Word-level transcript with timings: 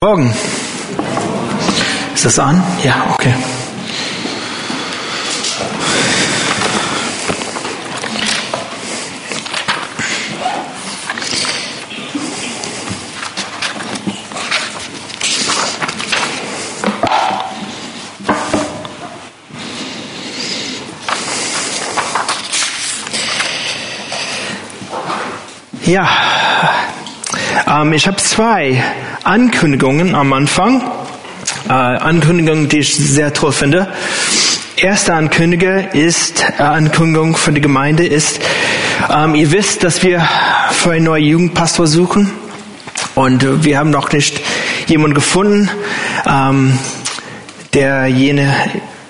Morgen. 0.00 0.32
Ist 2.14 2.24
das 2.24 2.38
an? 2.38 2.62
Ja, 2.84 3.04
okay. 3.14 3.34
Ja, 25.86 26.08
ähm, 27.66 27.92
ich 27.92 28.06
habe 28.06 28.16
zwei 28.18 28.80
Ankündigungen 29.28 30.14
am 30.14 30.32
Anfang. 30.32 30.80
Äh, 31.68 31.72
Ankündigungen, 31.72 32.70
die 32.70 32.78
ich 32.78 32.94
sehr 32.96 33.34
toll 33.34 33.52
finde. 33.52 33.92
Erste 34.76 35.12
Ankündigung 35.12 35.90
ist, 35.90 36.42
äh, 36.58 36.62
Ankündigung 36.62 37.36
von 37.36 37.52
der 37.52 37.60
Gemeinde 37.60 38.06
ist, 38.06 38.40
ähm, 39.14 39.34
ihr 39.34 39.52
wisst, 39.52 39.84
dass 39.84 40.02
wir 40.02 40.26
für 40.70 40.92
einen 40.92 41.04
neuen 41.04 41.26
Jugendpastor 41.26 41.86
suchen. 41.86 42.30
Und 43.14 43.64
wir 43.64 43.78
haben 43.78 43.90
noch 43.90 44.12
nicht 44.12 44.40
jemanden 44.86 45.14
gefunden. 45.14 45.68
Ähm, 46.26 46.78
der 47.74 48.06
jene 48.06 48.50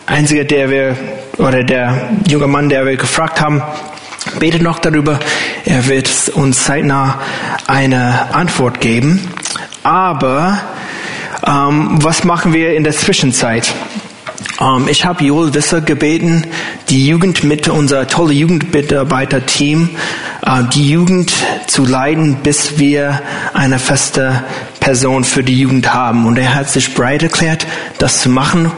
einzige, 0.06 0.44
der 0.44 0.68
wir, 0.68 0.96
oder 1.36 1.62
der 1.62 2.10
junge 2.26 2.48
Mann, 2.48 2.68
der 2.68 2.84
wir 2.84 2.96
gefragt 2.96 3.40
haben, 3.40 3.62
betet 4.40 4.62
noch 4.62 4.80
darüber. 4.80 5.20
Er 5.64 5.86
wird 5.86 6.10
uns 6.34 6.64
zeitnah 6.64 7.20
eine 7.68 8.34
Antwort 8.34 8.80
geben. 8.80 9.20
Aber 9.82 10.58
ähm, 11.46 11.98
was 12.02 12.24
machen 12.24 12.52
wir 12.52 12.74
in 12.74 12.84
der 12.84 12.92
Zwischenzeit? 12.92 13.72
Ähm, 14.60 14.88
ich 14.88 15.04
habe 15.04 15.24
Joel 15.24 15.54
Wisser 15.54 15.80
gebeten, 15.80 16.46
die 16.88 17.06
Jugend 17.06 17.44
mit 17.44 17.68
unser 17.68 18.06
tolle 18.06 18.32
Jugendmitarbeiter-Team, 18.32 19.90
äh, 20.44 20.62
die 20.72 20.90
Jugend 20.90 21.32
zu 21.66 21.84
leiten, 21.84 22.36
bis 22.42 22.78
wir 22.78 23.22
eine 23.54 23.78
feste 23.78 24.42
Person 24.80 25.24
für 25.24 25.42
die 25.42 25.58
Jugend 25.58 25.92
haben. 25.92 26.26
Und 26.26 26.38
er 26.38 26.54
hat 26.54 26.68
sich 26.68 26.94
bereit 26.94 27.22
erklärt, 27.22 27.66
das 27.98 28.20
zu 28.20 28.28
machen 28.28 28.72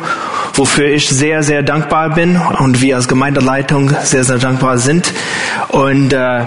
wofür 0.54 0.86
ich 0.86 1.08
sehr, 1.08 1.42
sehr 1.42 1.62
dankbar 1.62 2.10
bin 2.10 2.36
und 2.36 2.80
wir 2.80 2.96
als 2.96 3.08
Gemeindeleitung 3.08 3.90
sehr, 4.02 4.24
sehr 4.24 4.38
dankbar 4.38 4.78
sind. 4.78 5.12
Und 5.68 6.12
äh, 6.12 6.44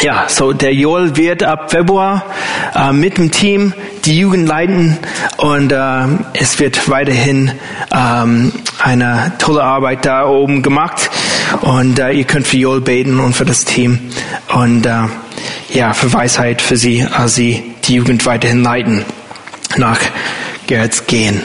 ja, 0.00 0.24
so 0.28 0.52
der 0.52 0.74
Joel 0.74 1.16
wird 1.16 1.42
ab 1.42 1.70
Februar 1.70 2.24
äh, 2.74 2.92
mit 2.92 3.18
dem 3.18 3.30
Team 3.30 3.72
die 4.04 4.18
Jugend 4.18 4.48
leiten 4.48 4.98
und 5.36 5.72
äh, 5.72 6.06
es 6.34 6.58
wird 6.58 6.88
weiterhin 6.88 7.52
ähm, 7.92 8.52
eine 8.82 9.32
tolle 9.38 9.62
Arbeit 9.62 10.04
da 10.04 10.26
oben 10.26 10.62
gemacht 10.62 11.10
und 11.60 11.98
äh, 11.98 12.12
ihr 12.12 12.24
könnt 12.24 12.46
für 12.46 12.56
Joel 12.56 12.80
beten 12.80 13.20
und 13.20 13.34
für 13.34 13.44
das 13.44 13.64
Team 13.64 13.98
und 14.54 14.86
äh, 14.86 15.04
ja 15.70 15.92
für 15.92 16.12
Weisheit 16.12 16.62
für 16.62 16.76
sie, 16.76 17.04
als 17.04 17.34
sie 17.34 17.62
die 17.84 17.94
Jugend 17.94 18.26
weiterhin 18.26 18.62
leiten 18.62 19.04
nach 19.76 20.00
Gerz 20.66 21.06
gehen. 21.06 21.42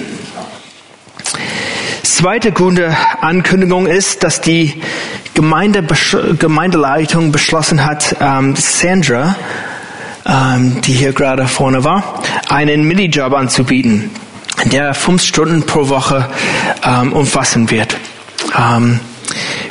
Zweite 2.03 2.52
gute 2.52 2.95
Ankündigung 3.21 3.87
ist, 3.87 4.23
dass 4.23 4.41
die 4.41 4.81
Gemeinde, 5.33 5.83
Gemeindeleitung 6.37 7.31
beschlossen 7.31 7.85
hat, 7.85 8.15
ähm, 8.19 8.55
Sandra, 8.55 9.35
ähm, 10.25 10.81
die 10.81 10.93
hier 10.93 11.13
gerade 11.13 11.47
vorne 11.47 11.83
war, 11.83 12.21
einen 12.49 12.83
Minijob 12.83 13.33
anzubieten, 13.33 14.11
der 14.65 14.93
fünf 14.93 15.23
Stunden 15.23 15.63
pro 15.63 15.89
Woche 15.89 16.27
ähm, 16.85 17.13
umfassen 17.13 17.69
wird. 17.69 17.97
Ähm, 18.57 18.99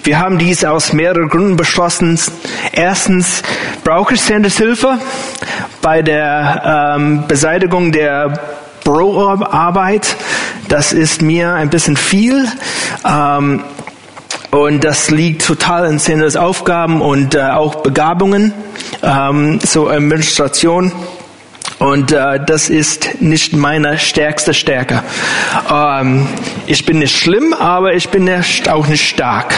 wir 0.04 0.18
haben 0.18 0.38
dies 0.38 0.64
aus 0.64 0.92
mehreren 0.92 1.28
Gründen 1.28 1.56
beschlossen. 1.56 2.18
Erstens 2.72 3.42
brauche 3.84 4.14
ich 4.14 4.20
Sanders 4.20 4.56
Hilfe 4.56 4.98
bei 5.80 6.02
der 6.02 6.96
ähm, 6.96 7.24
Beseitigung 7.28 7.92
der 7.92 8.40
Büroarbeit. 8.84 10.16
Das 10.68 10.92
ist 10.92 11.22
mir 11.22 11.54
ein 11.54 11.70
bisschen 11.70 11.96
viel. 11.96 12.48
Ähm, 13.04 13.62
und 14.52 14.84
das 14.84 15.10
liegt 15.10 15.46
total 15.46 15.86
in 15.86 15.98
Sanders 15.98 16.36
Aufgaben 16.36 17.00
und 17.00 17.34
äh, 17.34 17.40
auch 17.40 17.76
Begabungen, 17.76 18.52
ähm, 19.02 19.58
so 19.64 19.88
Administration. 19.88 20.92
Und 21.78 22.12
äh, 22.12 22.38
das 22.44 22.68
ist 22.68 23.22
nicht 23.22 23.54
meine 23.54 23.98
stärkste 23.98 24.52
Stärke. 24.52 25.02
Ähm, 25.72 26.28
ich 26.66 26.84
bin 26.84 26.98
nicht 26.98 27.16
schlimm, 27.16 27.54
aber 27.54 27.94
ich 27.94 28.10
bin 28.10 28.24
nicht, 28.24 28.68
auch 28.68 28.86
nicht 28.88 29.08
stark. 29.08 29.54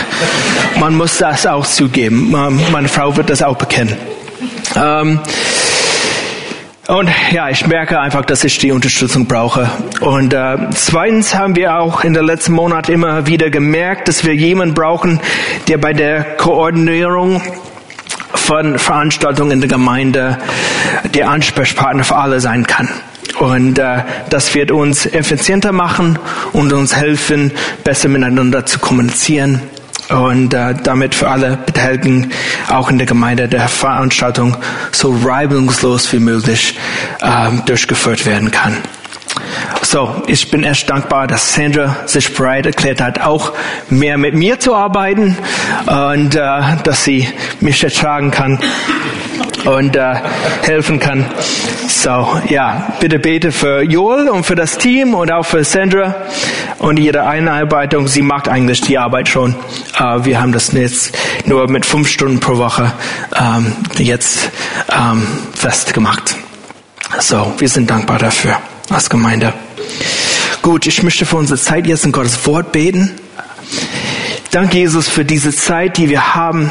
Man 0.78 0.97
muss 0.97 1.19
das 1.19 1.44
auch 1.44 1.66
zugeben. 1.66 2.31
Meine 2.71 2.88
Frau 2.88 3.16
wird 3.16 3.31
das 3.31 3.43
auch 3.43 3.56
bekennen. 3.56 3.97
Ähm, 4.76 5.19
und 6.86 7.08
ja, 7.30 7.48
ich 7.48 7.66
merke 7.66 7.98
einfach, 7.98 8.24
dass 8.26 8.44
ich 8.44 8.58
die 8.58 8.70
Unterstützung 8.70 9.26
brauche. 9.26 9.70
Und 10.00 10.34
äh, 10.34 10.56
zweitens 10.74 11.34
haben 11.34 11.56
wir 11.56 11.78
auch 11.78 12.04
in 12.04 12.12
den 12.12 12.26
letzten 12.26 12.52
Monaten 12.52 12.92
immer 12.92 13.26
wieder 13.26 13.48
gemerkt, 13.48 14.08
dass 14.08 14.24
wir 14.24 14.34
jemanden 14.34 14.74
brauchen, 14.74 15.18
der 15.66 15.78
bei 15.78 15.94
der 15.94 16.36
Koordinierung 16.36 17.40
von 18.34 18.78
Veranstaltungen 18.78 19.52
in 19.52 19.60
der 19.60 19.70
Gemeinde 19.70 20.38
der 21.14 21.30
Ansprechpartner 21.30 22.04
für 22.04 22.16
alle 22.16 22.40
sein 22.40 22.66
kann. 22.66 22.90
Und 23.38 23.78
äh, 23.78 24.02
das 24.28 24.54
wird 24.54 24.70
uns 24.70 25.06
effizienter 25.06 25.72
machen 25.72 26.18
und 26.52 26.72
uns 26.74 26.94
helfen, 26.94 27.52
besser 27.82 28.08
miteinander 28.08 28.66
zu 28.66 28.78
kommunizieren 28.78 29.62
und 30.14 30.54
äh, 30.54 30.75
damit 30.82 31.14
für 31.14 31.28
alle 31.28 31.56
Beteiligten 31.56 32.30
auch 32.69 32.88
in 32.88 32.98
der 32.98 33.06
Gemeinde 33.06 33.48
der 33.48 33.69
Veranstaltung 33.69 34.56
so 34.92 35.14
reibungslos 35.25 36.12
wie 36.12 36.20
möglich 36.20 36.78
äh, 37.20 37.50
durchgeführt 37.66 38.25
werden 38.26 38.50
kann. 38.50 38.78
So, 39.84 40.22
ich 40.26 40.50
bin 40.50 40.64
echt 40.64 40.88
dankbar, 40.88 41.26
dass 41.26 41.54
Sandra 41.54 41.94
sich 42.06 42.34
bereit 42.34 42.64
erklärt 42.64 43.02
hat, 43.02 43.20
auch 43.20 43.52
mehr 43.90 44.16
mit 44.16 44.34
mir 44.34 44.58
zu 44.58 44.74
arbeiten 44.74 45.36
und 45.86 46.34
äh, 46.34 46.60
dass 46.82 47.04
sie 47.04 47.28
mich 47.60 47.84
ertragen 47.84 48.30
kann 48.30 48.58
und 49.66 49.94
äh, 49.94 50.14
helfen 50.62 50.98
kann. 50.98 51.26
So, 51.86 52.40
ja, 52.48 52.94
bitte 52.98 53.18
bete 53.18 53.52
für 53.52 53.82
Joel 53.82 54.30
und 54.30 54.44
für 54.44 54.54
das 54.54 54.78
Team 54.78 55.14
und 55.14 55.30
auch 55.30 55.44
für 55.44 55.62
Sandra 55.64 56.14
und 56.78 56.98
ihre 56.98 57.26
Einarbeitung. 57.26 58.08
Sie 58.08 58.22
macht 58.22 58.48
eigentlich 58.48 58.80
die 58.80 58.98
Arbeit 58.98 59.28
schon. 59.28 59.54
Äh, 59.98 60.24
wir 60.24 60.40
haben 60.40 60.52
das 60.52 60.72
jetzt 60.72 61.16
nur 61.44 61.68
mit 61.70 61.84
fünf 61.84 62.08
Stunden 62.08 62.40
pro 62.40 62.56
Woche 62.56 62.90
ähm, 63.38 63.76
jetzt 63.98 64.50
ähm, 64.90 65.26
festgemacht. 65.54 66.34
So, 67.20 67.52
wir 67.58 67.68
sind 67.68 67.90
dankbar 67.90 68.18
dafür 68.18 68.58
als 68.90 69.08
Gemeinde. 69.08 69.52
Gut, 70.62 70.86
ich 70.86 71.02
möchte 71.02 71.26
für 71.26 71.36
unsere 71.36 71.58
Zeit 71.58 71.86
jetzt 71.86 72.04
in 72.04 72.12
Gottes 72.12 72.46
Wort 72.46 72.72
beten. 72.72 73.10
Danke, 74.50 74.78
Jesus, 74.78 75.08
für 75.08 75.24
diese 75.24 75.54
Zeit, 75.54 75.98
die 75.98 76.08
wir 76.08 76.34
haben. 76.34 76.70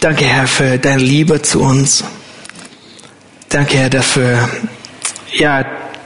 Danke, 0.00 0.24
Herr, 0.24 0.46
für 0.46 0.78
deine 0.78 1.02
Liebe 1.02 1.42
zu 1.42 1.60
uns. 1.60 2.04
Danke, 3.48 3.78
Herr, 3.78 3.90
dafür, 3.90 4.48
ja, 5.32 5.64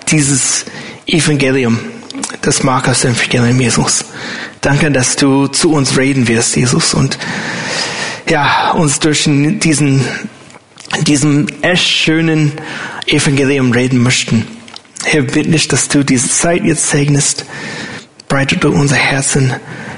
dieses 0.09 0.65
Evangelium, 1.07 1.79
das 2.43 2.63
Markus 2.63 3.05
Evangelium, 3.05 3.61
Jesus. 3.61 4.05
Danke, 4.61 4.91
dass 4.93 5.17
du 5.17 5.49
zu 5.49 5.73
uns 5.73 5.97
reden 5.97 6.29
wirst, 6.29 6.55
Jesus, 6.55 6.95
und 6.95 7.19
ja, 8.29 8.71
uns 8.73 9.01
durch 9.01 9.25
diesen, 9.25 10.05
diesem 11.01 11.47
echt 11.63 11.89
schönen 11.89 12.53
Evangelium 13.07 13.73
reden 13.73 13.99
möchten. 14.03 14.47
Herr, 15.05 15.23
bitte 15.23 15.51
nicht, 15.51 15.73
dass 15.73 15.89
du 15.89 16.05
diese 16.05 16.29
Zeit 16.29 16.65
jetzt 16.65 16.91
segnest. 16.91 17.45
Breite 18.29 18.57
du 18.57 18.71
unser 18.71 18.97
Herzen 18.97 19.53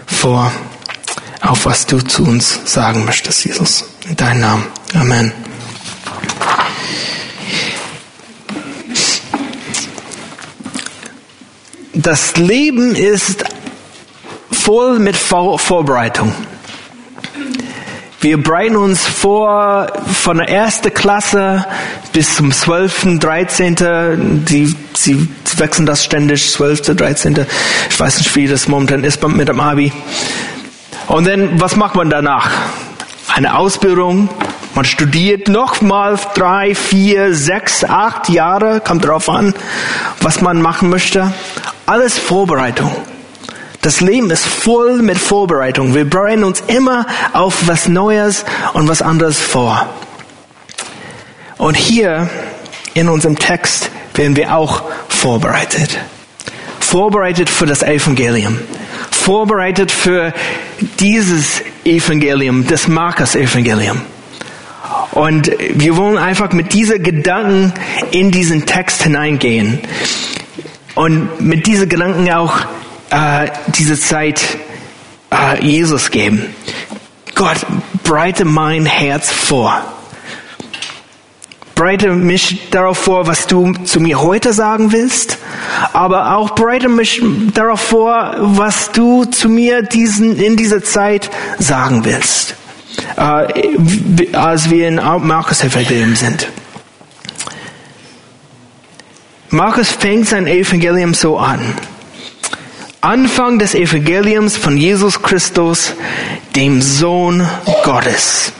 vor 0.06 0.50
auf 1.44 1.66
was 1.66 1.84
du 1.86 2.00
zu 2.00 2.24
uns 2.24 2.60
sagen 2.64 3.04
möchtest, 3.04 3.44
Jesus. 3.44 3.84
In 4.08 4.16
deinem 4.16 4.40
Namen. 4.40 4.66
Amen. 4.94 5.32
Das 11.92 12.36
Leben 12.36 12.94
ist 12.94 13.44
voll 14.50 14.98
mit 14.98 15.16
Vor 15.16 15.58
Vorbereitung. 15.58 16.34
Wir 18.20 18.42
bereiten 18.42 18.76
uns 18.76 19.06
vor 19.06 19.92
von 20.22 20.38
der 20.38 20.48
ersten 20.48 20.92
Klasse 20.92 21.66
bis 22.14 22.36
zum 22.36 22.50
12., 22.52 23.18
13. 23.18 24.44
Die, 24.48 24.74
sie 24.94 25.28
wechseln 25.58 25.84
das 25.84 26.02
ständig, 26.02 26.50
12., 26.50 26.96
13. 26.96 27.46
Ich 27.90 28.00
weiß 28.00 28.18
nicht, 28.18 28.34
wie 28.36 28.46
das 28.46 28.68
momentan 28.68 29.04
ist 29.04 29.26
mit 29.28 29.48
dem 29.48 29.60
Abi. 29.60 29.92
Und 31.08 31.26
dann, 31.26 31.60
was 31.60 31.76
macht 31.76 31.96
man 31.96 32.08
danach? 32.08 32.50
Eine 33.28 33.58
Ausbildung, 33.58 34.30
Man 34.74 34.84
studiert 34.84 35.46
nochmal 35.46 36.18
drei, 36.34 36.74
vier, 36.74 37.32
sechs, 37.32 37.84
acht 37.84 38.28
Jahre, 38.28 38.80
kommt 38.80 39.04
darauf 39.04 39.28
an, 39.28 39.54
was 40.20 40.40
man 40.40 40.60
machen 40.60 40.90
möchte. 40.90 41.32
Alles 41.86 42.18
Vorbereitung. 42.18 42.90
Das 43.82 44.00
Leben 44.00 44.32
ist 44.32 44.44
voll 44.44 45.00
mit 45.02 45.16
Vorbereitung. 45.16 45.94
Wir 45.94 46.10
bereiten 46.10 46.42
uns 46.42 46.60
immer 46.66 47.06
auf 47.32 47.68
was 47.68 47.86
Neues 47.86 48.44
und 48.72 48.88
was 48.88 49.00
anderes 49.00 49.38
vor. 49.38 49.88
Und 51.58 51.76
hier 51.76 52.28
in 52.94 53.08
unserem 53.08 53.38
Text 53.38 53.90
werden 54.14 54.36
wir 54.36 54.54
auch 54.54 54.82
vorbereitet. 55.08 55.98
Vorbereitet 56.80 57.48
für 57.48 57.66
das 57.66 57.82
Evangelium. 57.82 58.58
Vorbereitet 59.10 59.90
für 59.90 60.32
dieses 61.00 61.62
Evangelium, 61.84 62.66
das 62.66 62.88
Markus-Evangelium. 62.88 64.00
Und 65.12 65.50
wir 65.74 65.96
wollen 65.96 66.18
einfach 66.18 66.52
mit 66.52 66.72
dieser 66.72 66.98
Gedanken 66.98 67.72
in 68.10 68.30
diesen 68.30 68.66
Text 68.66 69.02
hineingehen. 69.02 69.78
Und 70.94 71.40
mit 71.40 71.66
diesen 71.66 71.88
Gedanken 71.88 72.30
auch 72.32 72.58
äh, 73.10 73.48
diese 73.68 73.98
Zeit 73.98 74.42
äh, 75.30 75.64
Jesus 75.64 76.10
geben. 76.10 76.54
Gott, 77.34 77.58
breite 78.04 78.44
mein 78.44 78.86
Herz 78.86 79.30
vor. 79.30 79.82
Breite 81.84 82.08
mich 82.12 82.70
darauf 82.70 82.96
vor, 82.96 83.26
was 83.26 83.46
du 83.46 83.74
zu 83.84 84.00
mir 84.00 84.22
heute 84.22 84.54
sagen 84.54 84.92
willst, 84.92 85.36
aber 85.92 86.34
auch 86.34 86.54
breite 86.54 86.88
mich 86.88 87.20
darauf 87.52 87.78
vor, 87.78 88.36
was 88.38 88.90
du 88.92 89.26
zu 89.26 89.50
mir 89.50 89.82
diesen, 89.82 90.38
in 90.40 90.56
dieser 90.56 90.82
Zeit 90.82 91.28
sagen 91.58 92.06
willst, 92.06 92.54
äh, 93.18 94.34
als 94.34 94.70
wir 94.70 94.88
in 94.88 94.94
Markus 94.94 95.62
Evangelium 95.62 96.16
sind. 96.16 96.48
Markus 99.50 99.90
fängt 99.90 100.26
sein 100.26 100.46
Evangelium 100.46 101.12
so 101.12 101.36
an. 101.36 101.60
Anfang 103.02 103.58
des 103.58 103.74
Evangeliums 103.74 104.56
von 104.56 104.78
Jesus 104.78 105.20
Christus, 105.20 105.92
dem 106.56 106.80
Sohn 106.80 107.46
Gottes. 107.84 108.54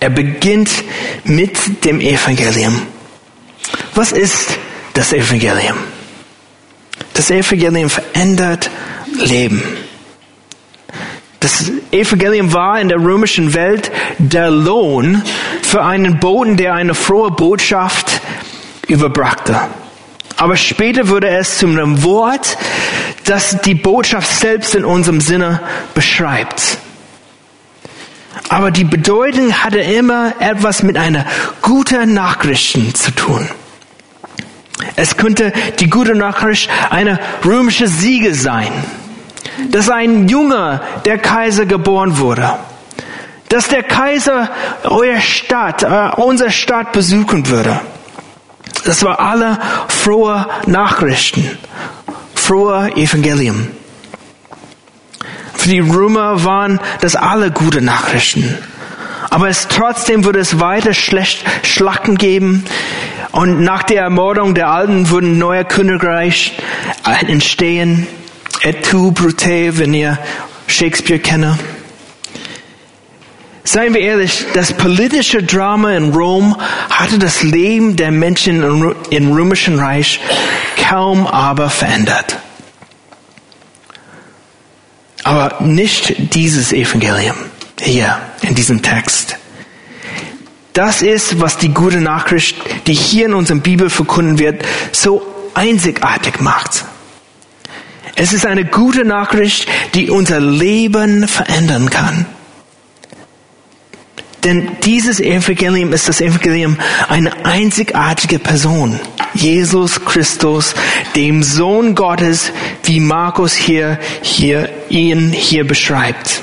Er 0.00 0.10
beginnt 0.10 0.70
mit 1.24 1.84
dem 1.84 2.00
Evangelium. 2.00 2.82
Was 3.94 4.12
ist 4.12 4.56
das 4.94 5.12
Evangelium? 5.12 5.76
Das 7.14 7.30
Evangelium 7.30 7.90
verändert 7.90 8.70
Leben. 9.18 9.62
Das 11.40 11.70
Evangelium 11.90 12.52
war 12.52 12.80
in 12.80 12.88
der 12.88 12.98
römischen 12.98 13.54
Welt 13.54 13.90
der 14.18 14.50
Lohn 14.50 15.22
für 15.62 15.84
einen 15.84 16.18
Boten, 16.18 16.56
der 16.56 16.74
eine 16.74 16.94
frohe 16.94 17.30
Botschaft 17.30 18.20
überbrachte. 18.86 19.60
Aber 20.36 20.56
später 20.56 21.08
wurde 21.08 21.28
es 21.28 21.58
zu 21.58 21.66
einem 21.66 22.02
Wort, 22.04 22.56
das 23.24 23.60
die 23.62 23.74
Botschaft 23.74 24.28
selbst 24.40 24.74
in 24.74 24.84
unserem 24.84 25.20
Sinne 25.20 25.60
beschreibt. 25.94 26.78
Aber 28.48 28.70
die 28.70 28.84
Bedeutung 28.84 29.52
hatte 29.52 29.80
immer 29.80 30.34
etwas 30.40 30.82
mit 30.82 30.96
einer 30.96 31.26
guten 31.60 32.14
Nachricht 32.14 32.96
zu 32.96 33.10
tun. 33.10 33.48
Es 34.96 35.16
könnte 35.16 35.52
die 35.80 35.90
gute 35.90 36.14
Nachricht 36.14 36.70
eine 36.90 37.18
römische 37.44 37.88
Siege 37.88 38.34
sein, 38.34 38.72
dass 39.70 39.90
ein 39.90 40.28
Junge 40.28 40.80
der 41.04 41.18
Kaiser 41.18 41.66
geboren 41.66 42.18
wurde, 42.18 42.58
dass 43.48 43.68
der 43.68 43.82
Kaiser 43.82 44.48
eure 44.84 45.20
Stadt, 45.20 45.82
äh, 45.82 46.10
unsere 46.16 46.50
Stadt 46.50 46.92
besuchen 46.92 47.48
würde. 47.48 47.80
Das 48.84 49.02
war 49.04 49.20
alle 49.20 49.58
frohe 49.88 50.46
Nachrichten, 50.66 51.58
frohe 52.34 52.90
Evangelium. 52.96 53.68
Für 55.58 55.68
die 55.68 55.80
Römer 55.80 56.44
waren 56.44 56.80
das 57.00 57.16
alle 57.16 57.50
gute 57.50 57.82
Nachrichten. 57.82 58.56
Aber 59.28 59.48
es 59.48 59.68
trotzdem 59.68 60.24
würde 60.24 60.38
es 60.38 60.60
weiter 60.60 60.94
schlecht 60.94 61.44
Schlachten 61.64 62.16
geben. 62.16 62.64
Und 63.32 63.60
nach 63.60 63.82
der 63.82 64.02
Ermordung 64.02 64.54
der 64.54 64.68
Alten 64.70 65.10
würden 65.10 65.36
neue 65.36 65.64
Königreich 65.64 66.56
entstehen. 67.26 68.06
Et 68.62 68.88
tu 68.88 69.12
brute, 69.12 69.76
wenn 69.78 69.92
ihr 69.92 70.18
Shakespeare 70.68 71.20
kennt. 71.20 71.58
Seien 73.64 73.92
wir 73.92 74.00
ehrlich, 74.00 74.46
das 74.54 74.72
politische 74.72 75.42
Drama 75.42 75.92
in 75.92 76.14
Rom 76.14 76.56
hatte 76.88 77.18
das 77.18 77.42
Leben 77.42 77.96
der 77.96 78.10
Menschen 78.10 78.62
im 79.10 79.32
römischen 79.32 79.78
Reich 79.78 80.20
kaum 80.88 81.26
aber 81.26 81.68
verändert. 81.68 82.38
Aber 85.28 85.62
nicht 85.62 86.32
dieses 86.32 86.72
Evangelium 86.72 87.36
hier 87.78 88.18
in 88.40 88.54
diesem 88.54 88.80
Text. 88.80 89.36
Das 90.72 91.02
ist, 91.02 91.38
was 91.38 91.58
die 91.58 91.68
gute 91.68 92.00
Nachricht, 92.00 92.56
die 92.86 92.94
hier 92.94 93.26
in 93.26 93.34
unserer 93.34 93.58
Bibel 93.58 93.90
verkunden 93.90 94.38
wird, 94.38 94.64
so 94.90 95.20
einzigartig 95.52 96.40
macht. 96.40 96.86
Es 98.14 98.32
ist 98.32 98.46
eine 98.46 98.64
gute 98.64 99.04
Nachricht, 99.04 99.68
die 99.92 100.08
unser 100.08 100.40
Leben 100.40 101.28
verändern 101.28 101.90
kann. 101.90 102.24
Denn 104.44 104.78
dieses 104.82 105.20
Evangelium 105.20 105.92
ist 105.92 106.08
das 106.08 106.22
Evangelium 106.22 106.78
einer 107.06 107.32
einzigartige 107.44 108.38
Person. 108.38 108.98
Jesus 109.38 110.04
Christus, 110.04 110.74
dem 111.14 111.42
Sohn 111.42 111.94
Gottes, 111.94 112.52
wie 112.82 113.00
Markus 113.00 113.54
hier, 113.54 113.98
hier, 114.22 114.68
ihn 114.88 115.30
hier 115.30 115.66
beschreibt. 115.66 116.42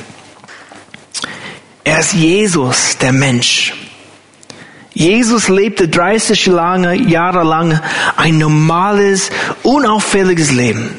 Er 1.83 1.99
ist 1.99 2.13
Jesus, 2.13 2.97
der 2.97 3.11
Mensch. 3.11 3.73
Jesus 4.93 5.49
lebte 5.49 5.89
30 5.89 6.47
lange, 6.47 6.95
Jahre 6.95 7.43
lang 7.43 7.79
ein 8.15 8.37
normales, 8.37 9.29
unauffälliges 9.63 10.51
Leben. 10.51 10.89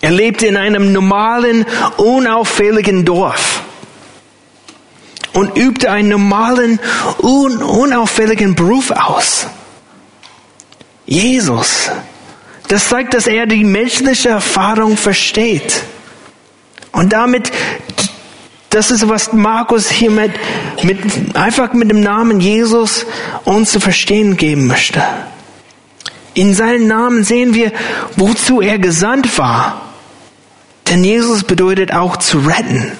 Er 0.00 0.10
lebte 0.12 0.46
in 0.46 0.56
einem 0.56 0.92
normalen, 0.92 1.66
unauffälligen 1.98 3.04
Dorf 3.04 3.55
und 5.36 5.54
übte 5.54 5.90
einen 5.90 6.08
normalen, 6.08 6.80
un 7.20 7.62
unauffälligen 7.62 8.54
Beruf 8.54 8.90
aus. 8.90 9.46
Jesus. 11.04 11.90
Das 12.68 12.88
zeigt, 12.88 13.12
dass 13.12 13.26
er 13.26 13.46
die 13.46 13.62
menschliche 13.62 14.30
Erfahrung 14.30 14.96
versteht. 14.96 15.82
Und 16.90 17.12
damit, 17.12 17.52
das 18.70 18.90
ist, 18.90 19.08
was 19.08 19.34
Markus 19.34 19.90
hier 19.90 20.10
mit, 20.10 20.32
mit, 20.82 21.36
einfach 21.36 21.74
mit 21.74 21.90
dem 21.90 22.00
Namen 22.00 22.40
Jesus 22.40 23.04
uns 23.44 23.72
zu 23.72 23.78
verstehen 23.78 24.38
geben 24.38 24.66
möchte. 24.66 25.02
In 26.32 26.54
seinem 26.54 26.86
Namen 26.86 27.24
sehen 27.24 27.52
wir, 27.52 27.72
wozu 28.16 28.62
er 28.62 28.78
gesandt 28.78 29.36
war. 29.36 29.82
Denn 30.88 31.04
Jesus 31.04 31.44
bedeutet 31.44 31.92
auch 31.92 32.16
zu 32.16 32.38
retten. 32.38 32.92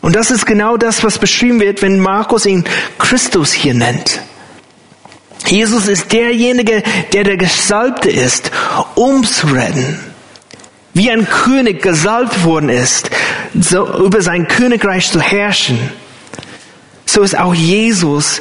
Und 0.00 0.14
das 0.14 0.30
ist 0.30 0.46
genau 0.46 0.76
das, 0.76 1.02
was 1.02 1.18
beschrieben 1.18 1.60
wird, 1.60 1.82
wenn 1.82 2.00
Markus 2.00 2.46
ihn 2.46 2.64
Christus 2.98 3.52
hier 3.52 3.74
nennt. 3.74 4.20
Jesus 5.46 5.88
ist 5.88 6.12
derjenige, 6.12 6.82
der 7.12 7.24
der 7.24 7.36
Gesalbte 7.36 8.10
ist, 8.10 8.50
um 8.94 9.24
zu 9.24 9.46
retten. 9.48 9.98
Wie 10.94 11.10
ein 11.10 11.28
König 11.28 11.82
gesalbt 11.82 12.44
worden 12.44 12.68
ist, 12.68 13.10
so 13.58 13.86
über 14.04 14.20
sein 14.20 14.48
Königreich 14.48 15.10
zu 15.10 15.20
herrschen. 15.20 15.78
So 17.06 17.22
ist 17.22 17.38
auch 17.38 17.54
Jesus 17.54 18.40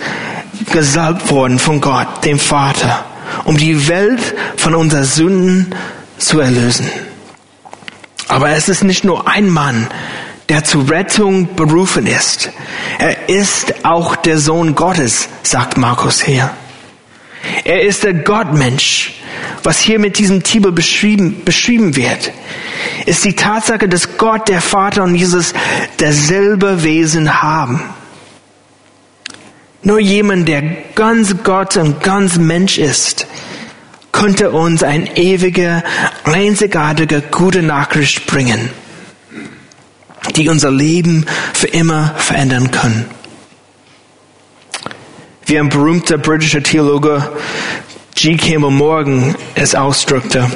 gesalbt 0.72 1.30
worden 1.32 1.60
von 1.60 1.80
Gott, 1.82 2.26
dem 2.26 2.40
Vater, 2.40 3.06
um 3.46 3.58
die 3.58 3.88
Welt 3.88 4.36
von 4.58 4.76
unseren 4.76 5.04
Sünden 5.04 5.76
zu 6.18 6.40
erlösen. 6.40 6.90
Aber 8.28 8.50
es 8.50 8.68
ist 8.68 8.84
nicht 8.84 9.04
nur 9.04 9.28
ein 9.28 9.50
Mann, 9.50 9.88
der 10.50 10.63
zur 10.63 10.89
Rettung 10.89 11.56
berufen 11.56 12.08
ist. 12.08 12.50
Er 13.00 13.30
ist 13.30 13.86
auch 13.86 14.16
der 14.16 14.38
Sohn 14.38 14.75
Gottes, 14.75 15.27
sagt 15.44 15.77
Markus 15.77 16.22
hier. 16.22 16.50
Er 17.63 17.84
ist 17.84 18.04
der 18.04 18.13
Gottmensch. 18.13 19.13
Was 19.63 19.80
hier 19.80 20.00
mit 20.00 20.18
diesem 20.18 20.44
Titel 20.44 20.72
beschrieben, 20.72 21.44
beschrieben 21.44 21.96
wird, 21.96 22.32
ist 23.06 23.25
die 23.25 23.36
Tatsache, 23.36 23.88
dass 23.89 24.18
Gott, 24.18 24.48
der 24.48 24.62
Vater 24.62 25.04
und 25.04 25.16
Jesus 25.16 25.54
derselbe 26.00 26.84
Wesen 26.84 27.42
haben. 27.42 27.82
Nur 29.84 30.00
jemand, 30.00 30.48
der 30.48 30.63
ganz 30.96 31.36
Gott 31.44 31.77
und 31.77 32.01
ganz 32.01 32.38
Mensch 32.38 32.77
ist, 32.77 33.27
könnte 34.12 34.51
uns 34.51 34.84
ein 34.84 35.08
ewiger, 35.16 35.84
einzigartiger, 36.24 37.22
gute 37.22 37.62
Nachricht 37.62 38.25
bringen. 38.25 38.70
Die 40.36 40.50
unser 40.50 40.71
Leben 40.71 41.25
für 41.53 41.67
immer 41.67 42.13
verändern 42.17 42.71
können. 42.71 43.05
Wie 45.45 45.57
ein 45.57 45.69
berühmter 45.69 46.17
britischer 46.17 46.62
Theologe 46.62 47.31
G. 48.15 48.36
Campbell 48.36 48.71
Morgan 48.71 49.36
es 49.55 49.75
ausdrückte, 49.75 50.50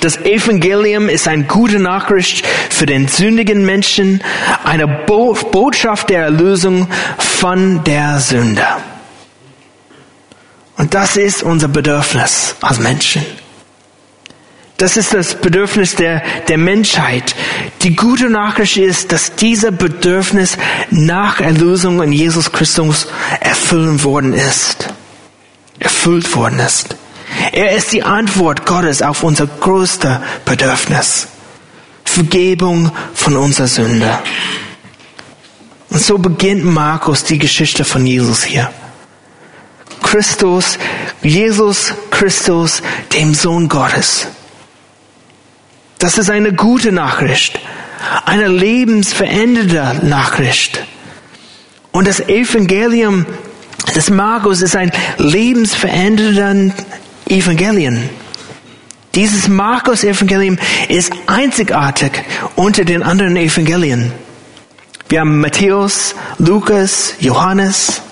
das 0.00 0.16
Evangelium 0.18 1.08
ist 1.08 1.26
eine 1.26 1.44
gute 1.44 1.80
Nachricht 1.80 2.46
für 2.46 2.86
den 2.86 3.08
sündigen 3.08 3.64
Menschen, 3.64 4.22
eine 4.62 4.86
Bo 4.86 5.34
Botschaft 5.50 6.10
der 6.10 6.22
Erlösung 6.22 6.86
von 7.18 7.82
der 7.82 8.20
Sünde. 8.20 8.64
Und 10.76 10.94
das 10.94 11.16
ist 11.16 11.42
unser 11.42 11.66
Bedürfnis 11.66 12.54
als 12.60 12.78
Menschen. 12.78 13.26
Das 14.78 14.96
ist 14.96 15.12
das 15.12 15.34
Bedürfnis 15.34 15.96
der, 15.96 16.22
der 16.46 16.56
Menschheit. 16.56 17.34
Die 17.82 17.96
gute 17.96 18.30
Nachricht 18.30 18.76
ist, 18.76 19.10
dass 19.10 19.34
dieser 19.34 19.72
Bedürfnis 19.72 20.56
nach 20.90 21.40
Erlösung 21.40 22.00
in 22.00 22.12
Jesus 22.12 22.52
Christus 22.52 23.08
erfüllt 23.40 24.04
worden 24.04 24.34
ist. 24.34 24.88
Erfüllt 25.80 26.34
worden 26.36 26.60
ist. 26.60 26.94
Er 27.50 27.72
ist 27.72 27.92
die 27.92 28.04
Antwort 28.04 28.66
Gottes 28.66 29.02
auf 29.02 29.24
unser 29.24 29.48
größter 29.48 30.22
Bedürfnis. 30.44 31.26
Vergebung 32.04 32.92
von 33.14 33.36
unserer 33.36 33.66
Sünde. 33.66 34.16
Und 35.90 36.00
so 36.00 36.18
beginnt 36.18 36.64
Markus 36.64 37.24
die 37.24 37.38
Geschichte 37.38 37.84
von 37.84 38.06
Jesus 38.06 38.44
hier. 38.44 38.70
Christus, 40.04 40.78
Jesus 41.20 41.94
Christus, 42.12 42.80
dem 43.12 43.34
Sohn 43.34 43.68
Gottes. 43.68 44.28
Das 45.98 46.16
ist 46.16 46.30
eine 46.30 46.52
gute 46.52 46.92
Nachricht, 46.92 47.58
eine 48.24 48.46
lebensverändernde 48.46 50.06
Nachricht. 50.06 50.84
Und 51.90 52.06
das 52.06 52.20
Evangelium 52.20 53.26
des 53.96 54.08
Markus 54.08 54.62
ist 54.62 54.76
ein 54.76 54.92
lebensverändernder 55.18 56.72
Evangelium. 57.28 58.08
Dieses 59.14 59.48
Markus-Evangelium 59.48 60.58
ist 60.88 61.12
einzigartig 61.26 62.12
unter 62.54 62.84
den 62.84 63.02
anderen 63.02 63.36
Evangelien. 63.36 64.12
Wir 65.08 65.20
haben 65.20 65.40
Matthäus, 65.40 66.14
Lukas, 66.38 67.14
Johannes. 67.18 68.02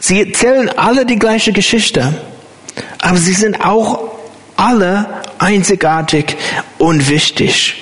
Sie 0.00 0.20
erzählen 0.20 0.70
alle 0.78 1.04
die 1.04 1.18
gleiche 1.18 1.52
Geschichte, 1.52 2.14
aber 3.00 3.18
sie 3.18 3.34
sind 3.34 3.62
auch 3.62 4.12
alle 4.56 5.17
einzigartig 5.38 6.36
und 6.78 7.08
wichtig 7.08 7.74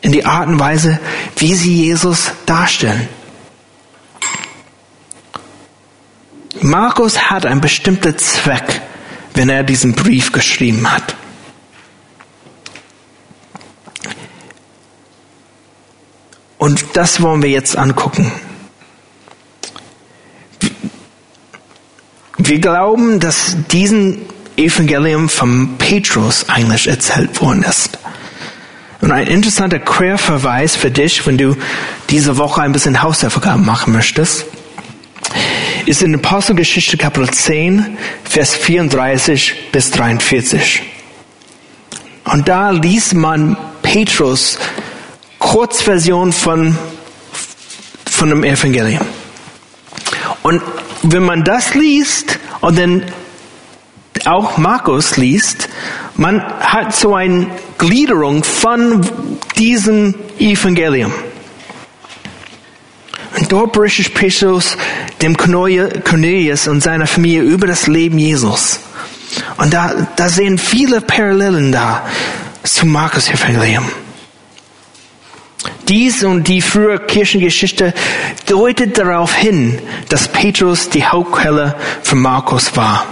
in 0.00 0.12
die 0.12 0.24
Art 0.24 0.48
und 0.48 0.58
Weise, 0.60 1.00
wie 1.36 1.54
sie 1.54 1.86
Jesus 1.86 2.32
darstellen. 2.46 3.08
Markus 6.60 7.30
hat 7.30 7.46
einen 7.46 7.60
bestimmten 7.60 8.16
Zweck, 8.18 8.80
wenn 9.34 9.48
er 9.48 9.64
diesen 9.64 9.94
Brief 9.94 10.32
geschrieben 10.32 10.90
hat. 10.90 11.14
Und 16.58 16.84
das 16.94 17.20
wollen 17.20 17.42
wir 17.42 17.50
jetzt 17.50 17.76
angucken. 17.76 18.32
Wir 22.38 22.58
glauben, 22.58 23.20
dass 23.20 23.56
diesen 23.70 24.26
Evangelium 24.56 25.28
von 25.28 25.76
Petrus 25.78 26.48
eigentlich 26.48 26.88
erzählt 26.88 27.40
worden 27.40 27.62
ist. 27.62 27.98
Und 29.00 29.10
ein 29.10 29.26
interessanter 29.26 29.80
Querverweis 29.80 30.76
für 30.76 30.90
dich, 30.90 31.26
wenn 31.26 31.36
du 31.36 31.56
diese 32.10 32.38
Woche 32.38 32.62
ein 32.62 32.72
bisschen 32.72 33.02
Hausaufgaben 33.02 33.64
machen 33.64 33.92
möchtest, 33.92 34.46
ist 35.86 36.02
in 36.02 36.14
Apostelgeschichte 36.14 36.96
Kapitel 36.96 37.30
10, 37.30 37.98
Vers 38.24 38.54
34 38.54 39.70
bis 39.72 39.90
43. 39.90 40.82
Und 42.24 42.48
da 42.48 42.70
liest 42.70 43.14
man 43.14 43.56
Petrus 43.82 44.58
Kurzversion 45.38 46.32
von, 46.32 46.78
von 48.10 48.30
dem 48.30 48.44
Evangelium. 48.44 49.04
Und 50.42 50.62
wenn 51.02 51.24
man 51.24 51.44
das 51.44 51.74
liest 51.74 52.38
und 52.62 52.78
dann 52.78 53.02
auch 54.26 54.56
Markus 54.56 55.16
liest, 55.16 55.68
man 56.16 56.42
hat 56.60 56.94
so 56.94 57.14
eine 57.14 57.46
Gliederung 57.78 58.44
von 58.44 59.06
diesem 59.56 60.14
Evangelium. 60.38 61.12
Und 63.38 63.50
dort 63.50 63.72
berichtet 63.72 64.14
Petrus 64.14 64.76
dem 65.20 65.36
Cornelius 65.36 66.68
und 66.68 66.82
seiner 66.82 67.06
Familie 67.06 67.42
über 67.42 67.66
das 67.66 67.88
Leben 67.88 68.18
Jesus. 68.18 68.78
Und 69.56 69.74
da, 69.74 70.06
da 70.14 70.28
sehen 70.28 70.58
viele 70.58 71.00
Parallelen 71.00 71.72
da 71.72 72.06
zu 72.62 72.86
Markus 72.86 73.28
Evangelium. 73.28 73.88
Dies 75.88 76.22
und 76.22 76.46
die 76.46 76.62
frühe 76.62 76.98
Kirchengeschichte 77.00 77.92
deutet 78.46 78.96
darauf 78.96 79.34
hin, 79.34 79.78
dass 80.08 80.28
Petrus 80.28 80.88
die 80.88 81.04
Hauptquelle 81.04 81.74
für 82.02 82.14
Markus 82.16 82.76
war 82.76 83.06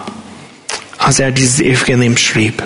als 1.02 1.18
er 1.18 1.32
dieses 1.32 1.60
Evangelium 1.60 2.16
schrieb. 2.16 2.62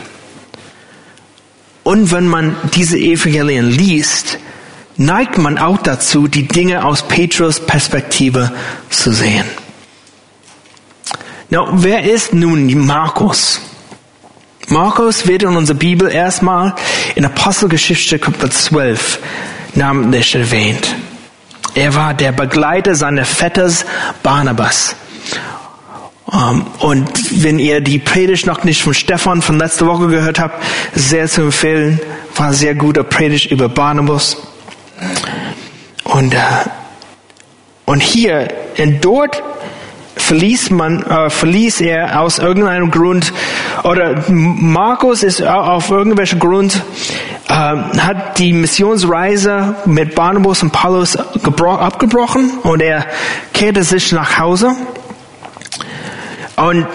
Und 1.82 2.10
wenn 2.10 2.26
man 2.26 2.56
diese 2.74 2.98
Evangelien 2.98 3.70
liest, 3.70 4.38
neigt 4.96 5.38
man 5.38 5.58
auch 5.58 5.78
dazu, 5.78 6.26
die 6.26 6.48
Dinge 6.48 6.84
aus 6.84 7.06
Petrus 7.06 7.60
Perspektive 7.60 8.52
zu 8.90 9.12
sehen. 9.12 9.44
Now, 11.48 11.68
wer 11.72 12.02
ist 12.02 12.34
nun 12.34 12.86
Markus? 12.86 13.60
Markus 14.68 15.28
wird 15.28 15.44
in 15.44 15.56
unserer 15.56 15.78
Bibel 15.78 16.10
erstmal 16.10 16.74
in 17.14 17.24
Apostelgeschichte 17.24 18.18
Kapitel 18.18 18.50
12 18.50 19.20
namentlich 19.74 20.34
erwähnt. 20.34 20.96
Er 21.76 21.94
war 21.94 22.14
der 22.14 22.32
Begleiter 22.32 22.96
seines 22.96 23.28
Vetters 23.28 23.84
Barnabas. 24.24 24.96
Ähm, 26.36 26.66
und 26.80 27.42
wenn 27.42 27.58
ihr 27.58 27.80
die 27.80 27.98
Predigt 27.98 28.46
noch 28.46 28.64
nicht 28.64 28.82
von 28.82 28.94
Stefan 28.94 29.42
von 29.42 29.58
letzter 29.58 29.86
Woche 29.86 30.08
gehört 30.08 30.38
habt, 30.38 30.62
sehr 30.94 31.28
zu 31.28 31.42
empfehlen. 31.42 32.00
War 32.36 32.52
sehr 32.52 32.74
guter 32.74 33.04
Predigt 33.04 33.50
über 33.50 33.68
Barnabas. 33.68 34.36
Und, 36.04 36.34
äh, 36.34 36.38
und 37.86 38.02
hier, 38.02 38.48
und 38.78 39.04
dort 39.04 39.42
verließ 40.16 40.70
man, 40.70 41.02
äh, 41.02 41.30
verließ 41.30 41.80
er 41.80 42.20
aus 42.20 42.38
irgendeinem 42.38 42.90
Grund, 42.90 43.32
oder 43.84 44.24
Markus 44.28 45.22
ist 45.22 45.42
auf 45.42 45.90
irgendwelchen 45.90 46.38
Grund, 46.38 46.82
äh, 47.48 47.52
hat 47.52 48.38
die 48.38 48.52
Missionsreise 48.52 49.76
mit 49.86 50.14
Barnabas 50.14 50.62
und 50.62 50.72
Paulus 50.72 51.16
abgebrochen 51.16 52.58
und 52.62 52.82
er 52.82 53.06
kehrte 53.52 53.82
sich 53.84 54.12
nach 54.12 54.38
Hause. 54.38 54.74
Und 56.56 56.86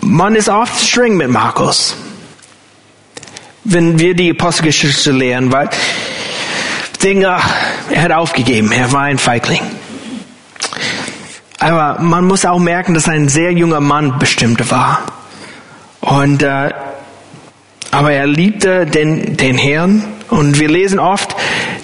man 0.00 0.34
ist 0.34 0.48
oft 0.48 0.80
streng 0.86 1.16
mit 1.16 1.28
Markus, 1.28 1.96
wenn 3.64 3.98
wir 3.98 4.14
die 4.14 4.30
Apostelgeschichte 4.30 5.12
lernen, 5.12 5.52
weil 5.52 5.68
Dinge, 7.02 7.38
er 7.90 8.02
hat 8.02 8.12
aufgegeben, 8.12 8.72
er 8.72 8.90
war 8.92 9.02
ein 9.02 9.18
Feigling. 9.18 9.62
Aber 11.58 12.00
man 12.00 12.24
muss 12.26 12.46
auch 12.46 12.58
merken, 12.58 12.94
dass 12.94 13.06
ein 13.06 13.28
sehr 13.28 13.52
junger 13.52 13.80
Mann 13.80 14.18
bestimmt 14.18 14.70
war. 14.70 15.02
Und 16.00 16.42
äh, 16.42 16.70
aber 17.90 18.12
er 18.12 18.26
liebte 18.26 18.86
den, 18.86 19.36
den 19.36 19.58
Herrn 19.58 20.04
und 20.28 20.60
wir 20.60 20.68
lesen 20.68 20.98
oft, 20.98 21.34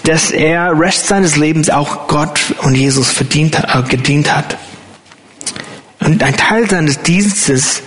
dass 0.05 0.31
er 0.31 0.79
Rest 0.79 1.09
seines 1.09 1.37
Lebens 1.37 1.69
auch 1.69 2.07
Gott 2.07 2.41
und 2.63 2.75
Jesus 2.75 3.11
verdient, 3.11 3.57
äh, 3.57 3.83
gedient 3.83 4.35
hat. 4.35 4.57
Und 6.07 6.23
ein 6.23 6.37
Teil 6.37 6.71
seines 6.71 7.03
Dienstes 7.03 7.83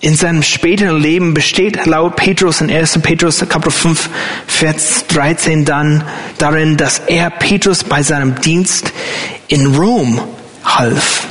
in 0.00 0.16
seinem 0.16 0.42
späteren 0.42 1.00
Leben 1.00 1.32
besteht 1.32 1.86
laut 1.86 2.16
Petrus 2.16 2.60
in 2.60 2.70
1. 2.70 2.98
Petrus 3.02 3.38
Kapitel 3.48 3.70
5, 3.70 4.10
Vers 4.48 5.06
13 5.06 5.64
dann 5.64 6.02
darin, 6.38 6.76
dass 6.76 6.98
er 7.06 7.30
Petrus 7.30 7.84
bei 7.84 8.02
seinem 8.02 8.34
Dienst 8.40 8.92
in 9.46 9.76
Rom 9.76 10.20
half. 10.64 11.28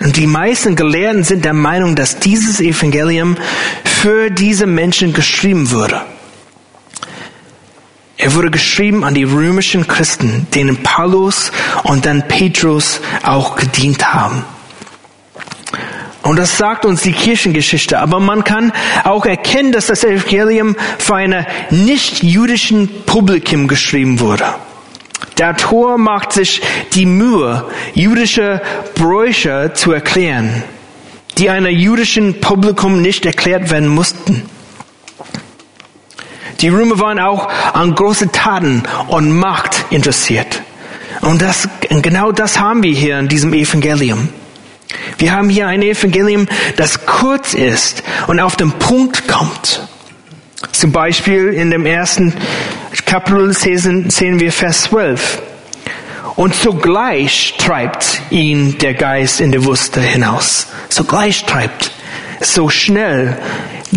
Und 0.00 0.16
die 0.16 0.26
meisten 0.26 0.76
Gelehrten 0.76 1.22
sind 1.22 1.44
der 1.44 1.52
Meinung, 1.52 1.94
dass 1.94 2.18
dieses 2.18 2.58
Evangelium 2.60 3.36
für 3.84 4.30
diese 4.30 4.66
Menschen 4.66 5.12
geschrieben 5.12 5.70
wurde. 5.70 6.00
Er 8.18 8.34
wurde 8.34 8.50
geschrieben 8.50 9.04
an 9.04 9.14
die 9.14 9.24
römischen 9.24 9.86
Christen, 9.86 10.46
denen 10.54 10.82
Paulus 10.82 11.52
und 11.82 12.06
dann 12.06 12.26
Petrus 12.28 13.00
auch 13.22 13.56
gedient 13.56 14.14
haben. 14.14 14.44
Und 16.22 16.36
das 16.36 16.58
sagt 16.58 16.84
uns 16.84 17.02
die 17.02 17.12
Kirchengeschichte. 17.12 18.00
Aber 18.00 18.18
man 18.18 18.42
kann 18.42 18.72
auch 19.04 19.26
erkennen, 19.26 19.70
dass 19.70 19.86
das 19.86 20.02
Evangelium 20.02 20.74
für 20.98 21.14
eine 21.14 21.46
nicht-jüdischen 21.70 23.04
Publikum 23.04 23.68
geschrieben 23.68 24.18
wurde. 24.18 24.46
Der 25.38 25.50
Autor 25.50 25.98
macht 25.98 26.32
sich 26.32 26.62
die 26.94 27.06
Mühe, 27.06 27.64
jüdische 27.94 28.60
Bräuche 28.96 29.72
zu 29.74 29.92
erklären, 29.92 30.64
die 31.38 31.50
einer 31.50 31.68
jüdischen 31.68 32.40
Publikum 32.40 33.02
nicht 33.02 33.24
erklärt 33.24 33.70
werden 33.70 33.88
mussten. 33.88 34.48
Die 36.60 36.68
Römer 36.68 36.98
waren 36.98 37.18
auch 37.18 37.48
an 37.72 37.94
große 37.94 38.32
Taten 38.32 38.82
und 39.08 39.32
Macht 39.32 39.86
interessiert. 39.90 40.62
Und 41.20 41.42
das, 41.42 41.68
genau 42.02 42.32
das 42.32 42.58
haben 42.58 42.82
wir 42.82 42.92
hier 42.92 43.18
in 43.18 43.28
diesem 43.28 43.52
Evangelium. 43.52 44.28
Wir 45.18 45.32
haben 45.32 45.48
hier 45.48 45.66
ein 45.66 45.82
Evangelium, 45.82 46.46
das 46.76 47.06
kurz 47.06 47.54
ist 47.54 48.02
und 48.26 48.40
auf 48.40 48.56
den 48.56 48.72
Punkt 48.72 49.26
kommt. 49.28 49.86
Zum 50.72 50.92
Beispiel 50.92 51.48
in 51.48 51.70
dem 51.70 51.86
ersten 51.86 52.34
Kapitel 53.04 53.52
sehen 53.52 54.40
wir 54.40 54.52
Vers 54.52 54.82
12. 54.84 55.42
Und 56.36 56.54
sogleich 56.54 57.54
treibt 57.56 58.20
ihn 58.30 58.76
der 58.78 58.92
Geist 58.92 59.40
in 59.40 59.52
die 59.52 59.64
Wüste 59.64 60.02
hinaus. 60.02 60.66
Sogleich 60.90 61.44
treibt. 61.46 61.90
So 62.40 62.68
schnell. 62.68 63.38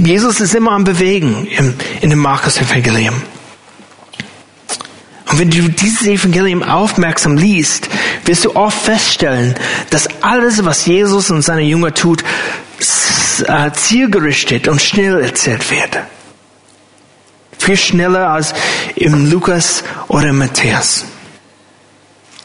Jesus 0.06 0.40
ist 0.40 0.56
immer 0.56 0.72
am 0.72 0.84
Bewegen 0.84 1.46
im, 1.46 1.74
in 2.02 2.10
dem 2.10 2.20
Markus-Evangelium. 2.20 3.22
Und 5.30 5.40
wenn 5.40 5.50
du 5.52 5.70
dieses 5.70 6.08
Evangelium 6.08 6.64
aufmerksam 6.64 7.38
liest, 7.38 7.90
wirst 8.26 8.46
du 8.46 8.56
oft 8.56 8.78
feststellen, 8.78 9.56
dass 9.92 10.08
alles, 10.22 10.64
was 10.66 10.86
Jesus 10.86 11.30
und 11.30 11.44
seine 11.44 11.62
Jünger 11.62 11.94
tut, 11.94 12.24
äh, 13.46 13.72
zielgerichtet 13.72 14.68
und 14.68 14.82
schnell 14.82 15.22
erzählt 15.22 15.70
wird. 15.70 16.00
Viel 17.58 17.78
schneller 17.78 18.30
als 18.30 18.54
im 18.96 19.30
Lukas 19.30 19.84
oder 20.08 20.34
Matthäus. 20.34 21.06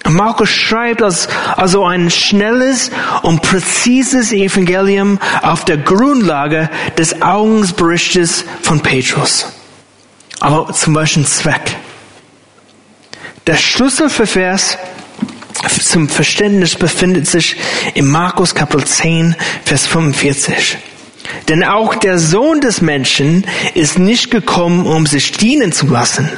Markus 0.09 0.51
schreibt 0.51 1.03
als, 1.03 1.29
also 1.57 1.85
ein 1.85 2.11
schnelles 2.11 2.91
und 3.23 3.43
präzises 3.43 4.33
Evangelium 4.33 5.19
auf 5.43 5.65
der 5.65 5.79
Grundlage 5.79 6.69
des 6.99 7.23
Augensberichtes 7.23 8.45
von 8.63 8.81
Petrus. 8.81 9.47
Aber 10.41 10.73
zum 10.73 10.95
Beispiel 10.95 11.27
Zweck. 11.27 11.77
Der 13.47 13.57
Schlüssel 13.57 14.09
für 14.09 14.27
Vers 14.27 14.79
zum 15.83 16.09
Verständnis 16.09 16.75
befindet 16.75 17.27
sich 17.27 17.57
in 17.95 18.07
Markus 18.07 18.55
Kapitel 18.55 18.87
10, 18.87 19.37
Vers 19.65 19.87
45. 19.87 20.79
Denn 21.49 21.63
auch 21.63 21.95
der 21.95 22.19
Sohn 22.19 22.61
des 22.61 22.81
Menschen 22.81 23.47
ist 23.75 23.99
nicht 23.99 24.31
gekommen, 24.31 24.87
um 24.87 25.07
sich 25.07 25.33
dienen 25.33 25.73
zu 25.73 25.87
lassen, 25.87 26.29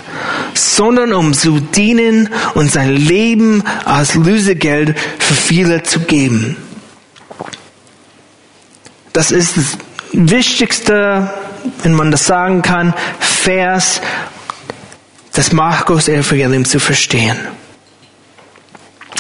sondern 0.54 1.12
um 1.12 1.32
zu 1.32 1.60
dienen 1.60 2.28
und 2.54 2.72
sein 2.72 2.94
Leben 2.96 3.62
als 3.84 4.14
Lösegeld 4.14 4.98
für 5.18 5.34
viele 5.34 5.82
zu 5.82 6.00
geben. 6.00 6.56
Das 9.12 9.30
ist 9.30 9.56
das 9.56 9.78
wichtigste, 10.12 11.32
wenn 11.82 11.94
man 11.94 12.10
das 12.10 12.26
sagen 12.26 12.62
kann, 12.62 12.94
Vers 13.18 14.00
das 15.32 15.52
Markus-Evangelium 15.52 16.64
zu 16.64 16.80
verstehen. 16.80 17.36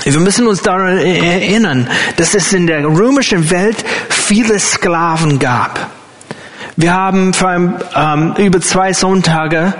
Wir 0.04 0.20
müssen 0.20 0.46
uns 0.46 0.62
daran 0.62 0.98
erinnern, 0.98 1.88
dass 2.16 2.34
es 2.34 2.52
in 2.52 2.66
der 2.66 2.84
römischen 2.84 3.50
Welt 3.50 3.84
viele 4.26 4.58
Sklaven 4.58 5.38
gab. 5.38 5.78
Wir 6.76 6.92
haben 6.92 7.32
vor 7.32 7.52
ähm, 7.94 8.34
über 8.36 8.60
zwei 8.60 8.92
Sonntage 8.92 9.72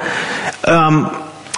ähm, 0.65 1.11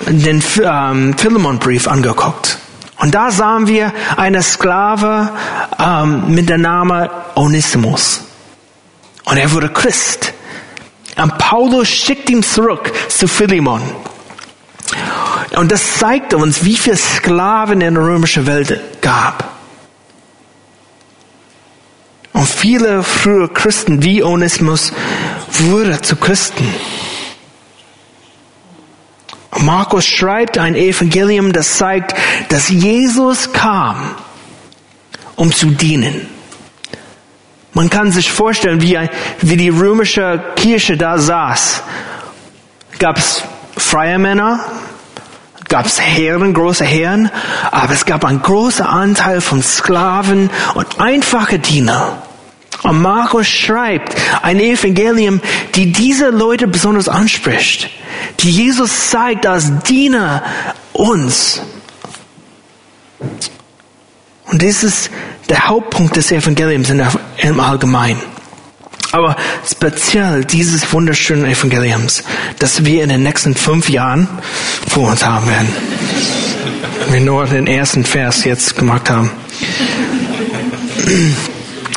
den 0.07 0.43
ähm, 0.63 1.17
Philemonbrief 1.17 1.87
angeguckt. 1.87 2.59
Und 2.99 3.15
da 3.15 3.31
sahen 3.31 3.69
wir 3.69 3.93
eine 4.17 4.43
Sklave 4.43 5.31
ähm, 5.79 6.35
mit 6.35 6.49
dem 6.49 6.63
Namen 6.63 7.09
Onesimus. 7.37 8.23
Und 9.25 9.37
er 9.37 9.53
wurde 9.53 9.69
Christ. 9.69 10.33
Und 11.17 11.37
Paulus 11.39 11.89
schickt 11.89 12.31
ihn 12.31 12.43
zurück 12.43 12.91
zu 13.09 13.29
Philemon. 13.29 13.83
Und 15.57 15.71
das 15.71 15.99
zeigt 15.99 16.33
uns, 16.35 16.65
wie 16.65 16.77
viele 16.77 16.97
Sklaven 16.97 17.81
in 17.81 17.95
der 17.95 18.03
römischen 18.03 18.47
Welt 18.47 19.03
gab. 19.03 19.58
Und 22.33 22.47
viele 22.47 23.03
frühe 23.03 23.49
Christen 23.49 24.03
wie 24.03 24.23
Onesimus 24.23 24.93
wurden 25.59 26.03
zu 26.03 26.17
Christen. 26.17 26.67
Markus 29.61 30.07
schreibt 30.07 30.59
ein 30.59 30.75
Evangelium, 30.75 31.53
das 31.53 31.79
zeigt, 31.79 32.15
dass 32.49 32.69
Jesus 32.69 33.53
kam, 33.53 34.15
um 35.37 35.53
zu 35.53 35.67
dienen. 35.71 36.29
Man 37.73 37.91
kann 37.91 38.13
sich 38.13 38.31
vorstellen, 38.31 38.81
wie, 38.81 38.99
wie 39.41 39.57
die 39.57 39.69
römische 39.69 40.43
Kirche 40.57 40.97
da 40.97 41.19
saß. 41.19 41.83
Gab 42.99 43.19
es 43.19 43.43
freie 43.77 44.19
Männer, 44.19 44.65
gab 45.69 45.87
es 45.87 46.01
Herren, 46.01 46.55
große 46.55 46.85
Herren, 46.85 47.31
aber 47.71 47.93
es 47.93 48.05
gab 48.05 48.25
einen 48.25 48.43
großen 48.43 48.85
Anteil 48.85 49.41
von 49.41 49.63
Sklaven 49.63 50.51
und 50.75 51.01
einfache 51.01 51.59
Diener. 51.59 52.23
Und 52.83 53.03
Markus 53.03 53.49
schreibt 53.49 54.15
ein 54.43 54.61
Evangelium, 54.61 55.41
die 55.75 55.93
diese 55.93 56.31
Leute 56.31 56.69
besonders 56.69 57.09
anspricht, 57.09 57.91
die 58.41 58.51
Jesus 58.51 59.11
zeigt 59.11 59.47
als 59.47 59.67
Diener 59.81 60.43
uns. 60.93 61.61
Und 64.47 64.63
das 64.63 64.85
ist 64.85 65.11
der 65.49 65.67
Hauptpunkt 65.67 66.17
des 66.17 66.31
Evangeliums 66.31 66.91
im 67.39 67.61
Allgemeinen. 67.61 68.38
Aber 69.13 69.37
speziell 69.67 70.45
dieses 70.45 70.93
wunderschönen 70.93 71.47
Evangeliums, 71.47 72.25
das 72.59 72.85
wir 72.85 73.03
in 73.03 73.09
den 73.09 73.23
nächsten 73.23 73.55
fünf 73.55 73.89
Jahren 73.89 74.29
vor 74.89 75.11
uns 75.11 75.25
haben 75.25 75.49
werden. 75.49 75.69
Wir 77.11 77.21
nur 77.21 77.47
den 77.47 77.67
ersten 77.67 78.05
Vers 78.05 78.45
jetzt 78.45 78.77
gemacht 78.77 79.09
haben. 79.09 79.31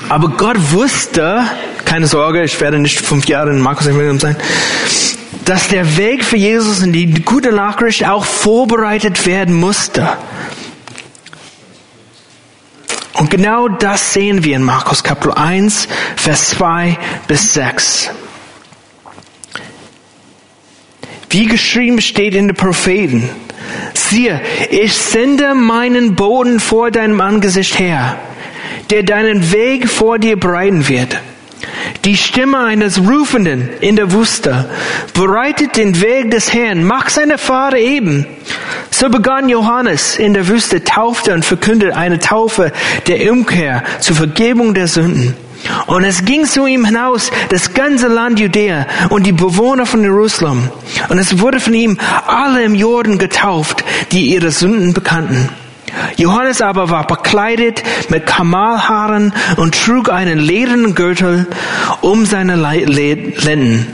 Aber 0.07 0.29
Gott 0.29 0.57
wusste, 0.71 1.43
keine 1.83 2.07
Sorge, 2.07 2.43
ich 2.43 2.59
werde 2.61 2.79
nicht 2.79 3.01
fünf 3.01 3.27
Jahre 3.27 3.51
in 3.51 3.59
Markus 3.59 3.87
Evangelium 3.87 4.19
sein, 4.19 4.37
dass 5.43 5.67
der 5.67 5.97
Weg 5.97 6.23
für 6.23 6.37
Jesus 6.37 6.81
in 6.81 6.93
die 6.93 7.07
gute 7.21 7.51
Nachricht 7.51 8.07
auch 8.07 8.23
vorbereitet 8.23 9.25
werden 9.25 9.55
musste. 9.55 10.07
Und 13.21 13.29
genau 13.29 13.67
das 13.67 14.13
sehen 14.13 14.43
wir 14.43 14.55
in 14.55 14.63
Markus 14.63 15.03
Kapitel 15.03 15.33
1, 15.33 15.87
Vers 16.15 16.49
2 16.49 16.97
bis 17.27 17.53
6. 17.53 18.09
Wie 21.29 21.45
geschrieben 21.45 22.01
steht 22.01 22.33
in 22.33 22.47
den 22.47 22.57
Propheten, 22.57 23.29
siehe, 23.93 24.41
ich 24.71 24.95
sende 24.95 25.53
meinen 25.53 26.15
Boden 26.15 26.59
vor 26.59 26.89
deinem 26.89 27.21
Angesicht 27.21 27.77
her, 27.77 28.17
der 28.89 29.03
deinen 29.03 29.51
Weg 29.51 29.87
vor 29.87 30.17
dir 30.17 30.35
bereiten 30.35 30.87
wird. 30.87 31.15
Die 32.05 32.17
Stimme 32.17 32.59
eines 32.59 32.99
Rufenden 32.99 33.69
in 33.81 33.95
der 33.95 34.11
Wüste 34.11 34.69
bereitet 35.13 35.77
den 35.77 36.01
Weg 36.01 36.31
des 36.31 36.53
Herrn, 36.53 36.83
mach 36.83 37.09
seine 37.09 37.37
Fahre 37.37 37.79
eben. 37.79 38.25
So 38.89 39.09
begann 39.09 39.49
Johannes 39.49 40.15
in 40.17 40.33
der 40.33 40.47
Wüste, 40.47 40.83
taufte 40.83 41.33
und 41.33 41.45
verkündete 41.45 41.95
eine 41.95 42.19
Taufe 42.19 42.71
der 43.07 43.31
Umkehr 43.31 43.83
zur 43.99 44.15
Vergebung 44.15 44.73
der 44.73 44.87
Sünden. 44.87 45.35
Und 45.87 46.03
es 46.03 46.25
ging 46.25 46.45
zu 46.45 46.65
ihm 46.65 46.85
hinaus 46.85 47.31
das 47.49 47.73
ganze 47.73 48.07
Land 48.07 48.39
Judäa 48.39 48.87
und 49.09 49.25
die 49.25 49.31
Bewohner 49.31 49.85
von 49.85 50.01
Jerusalem. 50.01 50.69
Und 51.09 51.19
es 51.19 51.39
wurde 51.39 51.59
von 51.59 51.73
ihm 51.73 51.97
alle 52.27 52.63
im 52.63 52.75
Jordan 52.75 53.17
getauft, 53.17 53.83
die 54.11 54.33
ihre 54.33 54.51
Sünden 54.51 54.93
bekannten. 54.93 55.49
Johannes 56.17 56.61
aber 56.61 56.89
war 56.89 57.07
bekleidet 57.07 57.83
mit 58.09 58.25
Kamalhaaren 58.25 59.33
und 59.57 59.79
trug 59.79 60.09
einen 60.09 60.39
ledernen 60.39 60.95
Gürtel 60.95 61.47
um 62.01 62.25
seine 62.25 62.55
Lenden. 62.55 63.87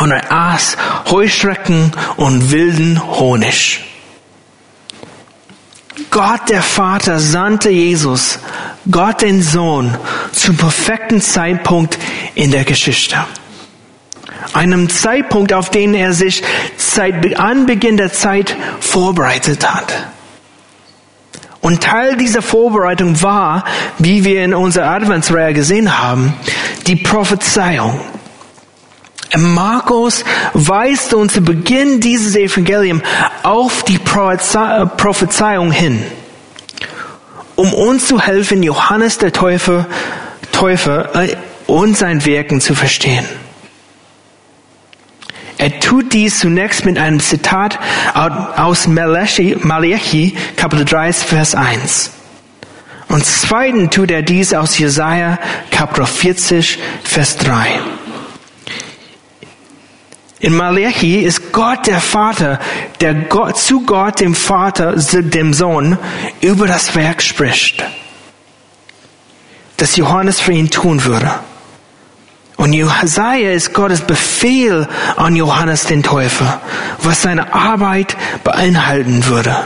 Und 0.00 0.10
er 0.10 0.32
aß 0.32 0.76
Heuschrecken 1.10 1.92
und 2.16 2.50
wilden 2.50 3.00
Honig. 3.18 3.80
Gott 6.10 6.48
der 6.48 6.62
Vater 6.62 7.18
sandte 7.18 7.70
Jesus, 7.70 8.38
Gott 8.90 9.22
den 9.22 9.42
Sohn, 9.42 9.96
zum 10.32 10.56
perfekten 10.56 11.20
Zeitpunkt 11.20 11.98
in 12.34 12.50
der 12.50 12.64
Geschichte. 12.64 13.16
Einem 14.52 14.90
Zeitpunkt, 14.90 15.52
auf 15.52 15.70
den 15.70 15.94
er 15.94 16.12
sich 16.12 16.42
seit 16.76 17.38
Anbeginn 17.38 17.96
der 17.96 18.12
Zeit 18.12 18.56
vorbereitet 18.80 19.72
hat. 19.72 19.92
Und 21.62 21.80
Teil 21.80 22.16
dieser 22.16 22.42
Vorbereitung 22.42 23.22
war, 23.22 23.64
wie 23.98 24.24
wir 24.24 24.44
in 24.44 24.52
unserer 24.52 24.90
Adventsreihe 24.90 25.54
gesehen 25.54 26.02
haben, 26.02 26.34
die 26.88 26.96
Prophezeiung. 26.96 28.00
Markus 29.38 30.24
weist 30.52 31.14
uns 31.14 31.34
zu 31.34 31.40
Beginn 31.40 32.00
dieses 32.00 32.36
Evangelium 32.36 33.00
auf 33.44 33.84
die 33.84 33.98
Prophezeiung 33.98 35.70
hin, 35.70 36.04
um 37.54 37.72
uns 37.72 38.08
zu 38.08 38.20
helfen, 38.20 38.62
Johannes 38.62 39.18
der 39.18 39.32
Täufer, 39.32 39.86
Täufer 40.50 41.14
äh, 41.14 41.36
und 41.66 41.96
sein 41.96 42.24
Wirken 42.26 42.60
zu 42.60 42.74
verstehen. 42.74 43.24
Er 45.62 45.78
tut 45.78 46.12
dies 46.12 46.40
zunächst 46.40 46.84
mit 46.84 46.98
einem 46.98 47.20
Zitat 47.20 47.78
aus 48.14 48.88
Malachi, 48.88 50.34
Kapitel 50.56 50.84
3, 50.84 51.12
Vers 51.12 51.54
1. 51.54 52.10
Und 53.06 53.24
zweitens 53.24 53.94
tut 53.94 54.10
er 54.10 54.22
dies 54.22 54.54
aus 54.54 54.76
Jesaja 54.76 55.38
Kapitel 55.70 56.06
40, 56.06 56.80
Vers 57.04 57.36
3. 57.36 57.78
In 60.40 60.56
Malachi 60.56 61.20
ist 61.20 61.52
Gott 61.52 61.86
der 61.86 62.00
Vater, 62.00 62.58
der 63.00 63.14
Gott, 63.14 63.56
zu 63.56 63.82
Gott 63.86 64.18
dem 64.18 64.34
Vater, 64.34 64.96
dem 64.96 65.54
Sohn, 65.54 65.96
über 66.40 66.66
das 66.66 66.96
Werk 66.96 67.22
spricht, 67.22 67.84
das 69.76 69.94
Johannes 69.94 70.40
für 70.40 70.54
ihn 70.54 70.70
tun 70.70 71.04
würde. 71.04 71.32
Und 72.56 72.72
Jesaja 72.72 73.52
ist 73.52 73.72
Gottes 73.72 74.02
Befehl 74.02 74.86
an 75.16 75.34
Johannes 75.36 75.86
den 75.86 76.02
Täufer, 76.02 76.60
was 76.98 77.22
seine 77.22 77.52
Arbeit 77.54 78.16
beinhalten 78.44 79.26
würde. 79.26 79.56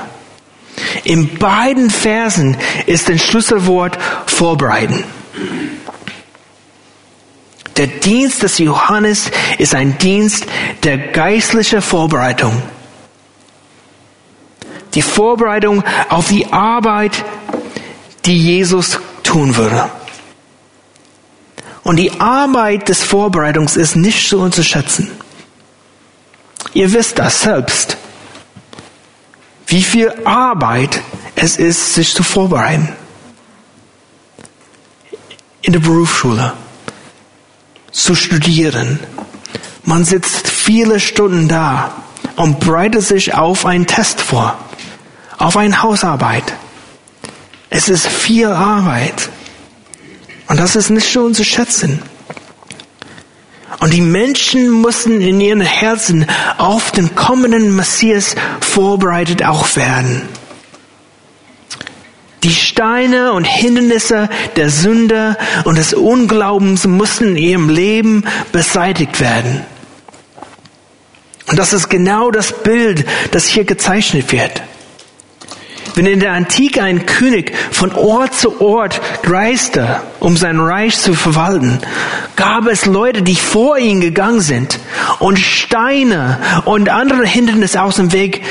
In 1.05 1.39
beiden 1.39 1.91
Versen 1.91 2.57
ist 2.87 3.11
ein 3.11 3.19
Schlüsselwort 3.19 3.99
vorbereiten. 4.27 5.05
Der 7.77 7.87
Dienst 7.89 8.43
des 8.43 8.59
Johannes 8.59 9.31
ist 9.59 9.75
ein 9.75 9.99
Dienst 9.99 10.47
der 10.83 10.97
geistlichen 10.97 11.83
Vorbereitung. 11.83 12.63
Die 14.95 15.03
Vorbereitung 15.03 15.85
auf 16.09 16.29
die 16.29 16.51
Arbeit, 16.51 17.23
die 18.25 18.39
Jesus 18.39 18.99
tun 19.23 19.57
würde. 19.57 19.91
Und 21.87 21.99
die 21.99 22.21
Arbeit 22.21 22.89
des 22.89 23.05
Vorbereitungs 23.05 23.77
ist 23.77 23.95
nicht 23.95 24.29
zu 24.29 24.41
unterschätzen. 24.41 25.09
Ihr 26.75 26.93
wisst 26.93 27.17
das 27.17 27.43
selbst, 27.43 27.97
wie 29.69 29.83
viel 29.83 30.13
Arbeit 30.25 31.01
es 31.37 31.59
ist, 31.59 31.95
sich 31.95 32.13
zu 32.13 32.25
vorbereiten. 32.25 32.89
In 35.63 35.75
der 35.75 35.79
Berufsschule, 35.79 36.55
zu 37.93 38.17
studieren. 38.17 38.99
Man 39.85 40.05
sitzt 40.05 40.49
viele 40.49 40.99
Stunden 40.99 41.47
da 41.47 42.03
und 42.35 42.59
bereitet 42.59 43.05
sich 43.05 43.33
auf 43.35 43.65
einen 43.65 43.87
Test 43.87 44.21
vor, 44.21 44.59
auf 45.39 45.57
eine 45.57 45.85
Hausarbeit. 45.85 46.53
Es 47.71 47.89
ist 47.89 48.09
viel 48.09 48.49
Arbeit. 48.49 49.31
Und 50.49 50.61
das 50.61 50.77
ist 50.77 50.91
nicht 50.91 51.11
schon 51.11 51.35
zu 51.35 51.45
schätzen. 51.45 52.03
Und 53.81 53.93
die 53.93 54.01
Menschen 54.01 54.71
mussten 54.71 55.21
in 55.21 55.41
ihren 55.41 55.61
Herzen 55.61 56.27
auf 56.57 56.93
den 56.93 57.15
kommenden 57.15 57.75
Messias 57.75 58.35
vorbereitet 58.61 59.45
auch 59.45 59.77
werden. 59.77 60.23
Die 62.43 62.55
Steine 62.55 63.33
und 63.33 63.45
Hindernisse 63.45 64.29
der 64.55 64.71
Sünde 64.71 65.37
und 65.65 65.79
des 65.79 65.95
Unglaubens 65.95 66.87
mussten 66.87 67.31
in 67.31 67.37
ihrem 67.37 67.69
Leben 67.69 68.25
beseitigt 68.53 69.21
werden. 69.21 69.63
Und 71.49 71.59
das 71.59 71.73
ist 71.73 71.89
genau 71.89 72.31
das 72.31 72.63
Bild, 72.63 73.05
das 73.33 73.47
hier 73.47 73.65
gezeichnet 73.65 74.31
wird. 74.33 74.63
Wenn 75.97 76.05
in 76.05 76.21
der 76.21 76.35
Antike 76.35 76.83
ein 76.83 77.07
König 77.07 77.57
von 77.71 77.91
Ort 77.93 78.35
zu 78.35 78.61
Ort 78.61 79.01
reiste, 79.25 80.03
um 80.21 80.37
sein 80.37 80.61
Reich 80.61 80.99
zu 80.99 81.15
verwalten, 81.15 81.79
gab 82.37 82.67
es 82.67 82.85
Leute, 82.85 83.23
die 83.23 83.35
vor 83.35 83.79
ihm 83.79 84.03
gegangen 84.03 84.43
sind 84.43 84.79
und 85.21 85.39
Steine 85.39 86.39
und 86.67 86.91
andere 86.91 87.25
Hindernisse 87.25 87.81
aus 87.81 87.97
dem 87.97 88.13
Weg 88.13 88.43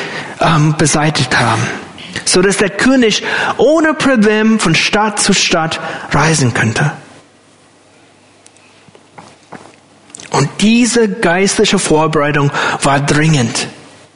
ähm, 0.41 0.73
beseitigt 0.75 1.39
haben, 1.39 1.61
so 2.25 2.41
dass 2.41 2.57
der 2.57 2.71
König 2.71 3.21
ohne 3.57 3.93
Problem 3.93 4.59
von 4.59 4.73
Stadt 4.73 5.19
zu 5.19 5.33
Stadt 5.33 5.79
reisen 6.11 6.51
könnte. 6.55 6.93
Und 10.31 10.49
diese 10.61 11.09
geistliche 11.09 11.77
Vorbereitung 11.77 12.51
war 12.81 12.99
dringend 12.99 13.67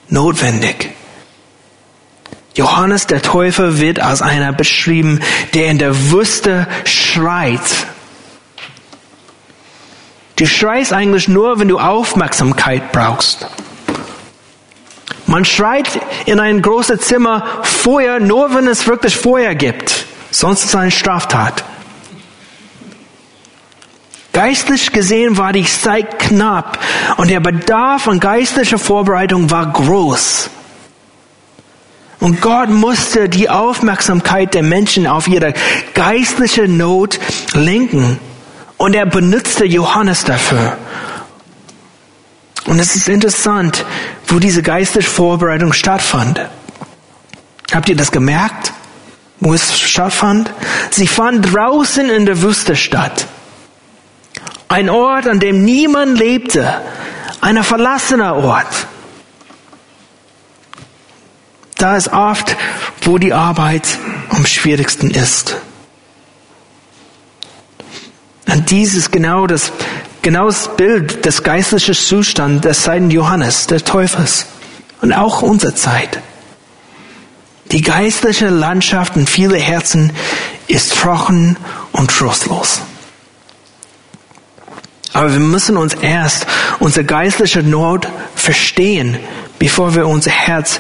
notwendig. 0.10 0.99
Johannes 2.60 3.08
der 3.08 3.22
Täufer 3.22 3.80
wird 3.80 4.02
als 4.02 4.22
einer 4.22 4.52
beschrieben, 4.52 5.22
der 5.54 5.68
in 5.68 5.78
der 5.78 6.12
Wüste 6.12 6.68
schreit. 6.84 7.62
Du 10.36 10.46
schreist 10.46 10.92
eigentlich 10.92 11.30
nur, 11.30 11.58
wenn 11.60 11.70
du 11.70 11.80
Aufmerksamkeit 11.80 12.92
brauchst. 12.92 13.48
Man 15.26 15.46
schreit 15.46 16.02
in 16.26 16.42
ein 16.42 16.62
großes 16.62 17.00
Zimmer 17.00 17.46
Feuer, 17.64 18.20
nur 18.20 18.54
wenn 18.54 18.68
es 18.68 18.86
wirklich 18.88 19.16
Feuer 19.16 19.56
gibt. 19.56 20.06
Sonst 20.30 20.66
ist 20.66 20.70
es 20.72 20.76
eine 20.76 20.92
Straftat. 20.92 21.64
Geistlich 24.34 24.92
gesehen 24.92 25.38
war 25.38 25.54
die 25.54 25.64
Zeit 25.64 26.20
knapp 26.20 26.78
und 27.16 27.30
der 27.30 27.40
Bedarf 27.40 28.10
an 28.10 28.20
geistlicher 28.20 28.80
Vorbereitung 28.80 29.50
war 29.50 29.66
groß. 29.72 30.50
Und 32.20 32.42
Gott 32.42 32.70
musste 32.70 33.30
die 33.30 33.50
Aufmerksamkeit 33.50 34.54
der 34.54 34.64
Menschen 34.64 35.08
auf 35.08 35.28
ihre 35.28 35.54
geistliche 35.94 36.68
Not 36.68 37.20
lenken. 37.54 38.20
Und 38.78 38.94
er 38.94 39.06
benutzte 39.06 39.66
Johannes 39.66 40.26
dafür. 40.26 40.78
Und 42.66 42.80
es 42.80 42.96
ist 42.96 43.08
interessant, 43.08 43.86
wo 44.28 44.40
diese 44.40 44.62
geistliche 44.62 45.10
Vorbereitung 45.10 45.74
stattfand. 45.74 46.42
Habt 47.74 47.90
ihr 47.90 47.96
das 47.96 48.12
gemerkt? 48.12 48.74
Wo 49.40 49.54
es 49.54 49.80
stattfand? 49.80 50.52
Sie 50.92 51.08
fand 51.08 51.54
draußen 51.54 52.10
in 52.10 52.26
der 52.26 52.42
Wüste 52.42 52.76
statt. 52.76 53.28
Ein 54.68 54.90
Ort, 54.90 55.28
an 55.28 55.40
dem 55.40 55.64
niemand 55.64 56.20
lebte. 56.20 56.82
Ein 57.42 57.64
verlassener 57.64 58.36
Ort. 58.36 58.88
Da 61.80 61.96
ist 61.96 62.12
oft, 62.12 62.56
wo 63.02 63.18
die 63.18 63.34
Arbeit 63.34 63.88
am 64.30 64.46
schwierigsten 64.46 65.12
ist. 65.12 65.56
Und 68.52 68.70
dies 68.70 68.96
ist 68.96 69.12
genau 69.12 69.48
das, 69.48 69.72
genau 70.22 70.48
das 70.48 70.76
Bild 70.76 71.26
des 71.26 71.42
geistlichen 71.42 71.96
Zustands 71.96 72.62
des 72.62 72.84
Seiten 72.84 73.10
Johannes, 73.10 73.68
des 73.68 73.86
Täufers. 73.86 74.46
Und 75.02 75.14
auch 75.14 75.42
unserer 75.42 75.74
Zeit. 75.74 76.20
Die 77.72 77.82
geistliche 77.82 78.50
Landschaft 78.50 79.16
in 79.16 79.26
viele 79.26 79.58
Herzen 79.58 80.12
ist 80.68 80.94
trocken 80.94 81.56
und 81.94 82.12
trostlos. 82.12 82.82
Aber 85.20 85.34
wir 85.34 85.42
müssen 85.42 85.76
uns 85.76 85.96
erst 85.96 86.48
unsere 86.80 87.06
geistliche 87.06 87.62
Not 87.62 88.08
verstehen, 88.36 89.18
bevor 89.60 89.94
wir 89.94 90.08
unser 90.08 90.32
Herz 90.32 90.80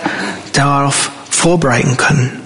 darauf 0.53 1.11
vorbereiten 1.29 1.97
können. 1.97 2.39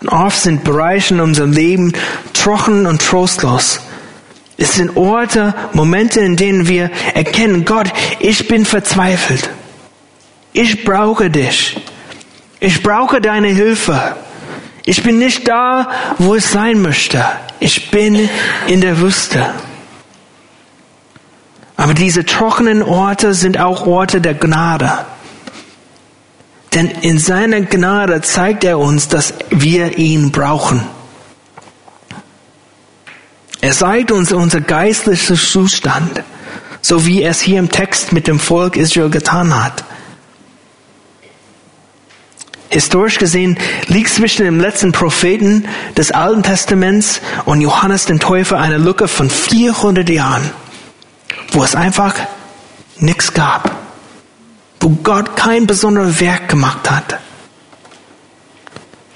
Und 0.00 0.08
oft 0.08 0.36
sind 0.42 0.64
Bereiche 0.64 1.14
in 1.14 1.20
unserem 1.20 1.52
Leben 1.52 1.92
trocken 2.32 2.86
und 2.86 3.02
trostlos. 3.06 3.78
Es 4.58 4.74
sind 4.74 4.96
Orte, 4.96 5.54
Momente, 5.74 6.18
in 6.18 6.34
denen 6.34 6.66
wir 6.66 6.90
erkennen, 7.14 7.64
Gott, 7.64 7.86
ich 8.18 8.48
bin 8.48 8.64
verzweifelt. 8.64 9.48
Ich 10.52 10.82
brauche 10.84 11.30
dich. 11.30 11.80
Ich 12.58 12.82
brauche 12.82 13.20
deine 13.20 13.50
Hilfe. 13.50 14.16
Ich 14.84 15.04
bin 15.04 15.20
nicht 15.20 15.46
da, 15.46 15.88
wo 16.18 16.34
es 16.34 16.50
sein 16.50 16.82
möchte. 16.82 17.24
Ich 17.60 17.92
bin 17.92 18.28
in 18.66 18.80
der 18.80 18.98
Wüste. 19.00 19.54
Aber 21.76 21.94
diese 21.94 22.24
trockenen 22.24 22.82
Orte 22.82 23.34
sind 23.34 23.58
auch 23.58 23.86
Orte 23.86 24.20
der 24.20 24.34
Gnade. 24.34 24.90
Denn 26.74 26.88
in 26.88 27.18
seiner 27.18 27.60
Gnade 27.60 28.20
zeigt 28.22 28.64
er 28.64 28.78
uns, 28.78 29.08
dass 29.08 29.34
wir 29.50 29.98
ihn 29.98 30.32
brauchen. 30.32 30.82
Er 33.60 33.72
zeigt 33.72 34.12
uns 34.12 34.32
unser 34.32 34.60
geistlicher 34.60 35.34
Zustand, 35.34 36.22
so 36.80 37.06
wie 37.06 37.22
er 37.22 37.30
es 37.30 37.40
hier 37.40 37.58
im 37.58 37.70
Text 37.70 38.12
mit 38.12 38.26
dem 38.26 38.38
Volk 38.38 38.76
Israel 38.76 39.10
getan 39.10 39.62
hat. 39.62 39.84
historisch 42.76 43.18
gesehen 43.18 43.58
liegt 43.86 44.10
zwischen 44.10 44.44
dem 44.44 44.60
letzten 44.60 44.92
Propheten 44.92 45.64
des 45.96 46.12
Alten 46.12 46.42
Testaments 46.42 47.22
und 47.46 47.62
Johannes 47.62 48.04
dem 48.04 48.20
Täufer 48.20 48.58
eine 48.58 48.76
Lücke 48.76 49.08
von 49.08 49.30
400 49.30 50.08
Jahren, 50.10 50.50
wo 51.52 51.64
es 51.64 51.74
einfach 51.74 52.14
nichts 52.98 53.32
gab, 53.32 53.70
wo 54.80 54.90
Gott 55.02 55.36
kein 55.36 55.66
besonderes 55.66 56.20
Werk 56.20 56.48
gemacht 56.48 56.90
hat. 56.90 57.18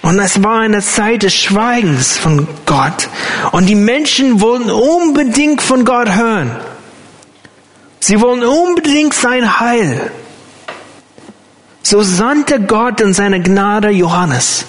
Und 0.03 0.19
es 0.19 0.43
war 0.43 0.61
eine 0.61 0.81
Zeit 0.81 1.23
des 1.23 1.35
Schweigens 1.35 2.17
von 2.17 2.49
Gott. 2.65 3.09
Und 3.53 3.67
die 3.67 3.75
Menschen 3.75 4.41
wollten 4.41 4.71
unbedingt 4.71 5.61
von 5.61 5.85
Gott 5.85 6.09
hören. 6.09 6.57
Sie 8.01 8.21
wollen 8.21 8.43
unbedingt 8.43 9.13
sein 9.13 9.61
Heil. 9.61 10.11
So 11.83 12.03
sandte 12.03 12.61
Gott 12.61 13.01
in 13.01 13.13
seiner 13.13 13.41
Gnade 13.41 13.91
Johannes, 13.91 14.65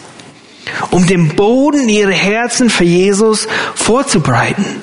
um 0.92 1.08
den 1.08 1.36
Boden 1.36 1.88
ihrer 1.88 2.12
Herzen 2.12 2.70
für 2.70 2.84
Jesus 2.84 3.48
vorzubereiten, 3.76 4.82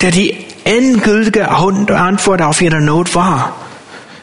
der 0.00 0.10
die 0.10 0.36
endgültige 0.64 1.48
Antwort 1.50 2.42
auf 2.42 2.60
ihre 2.60 2.80
Not 2.80 3.14
war, 3.14 3.56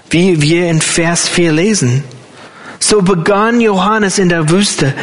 wie 0.09 0.41
wir 0.41 0.69
in 0.69 0.81
Vers 0.81 1.27
4 1.27 1.51
lesen. 1.51 2.03
So 2.79 3.01
begann 3.01 3.61
Johannes 3.61 4.19
in 4.19 4.29
der 4.29 4.49
Wüste, 4.49 4.93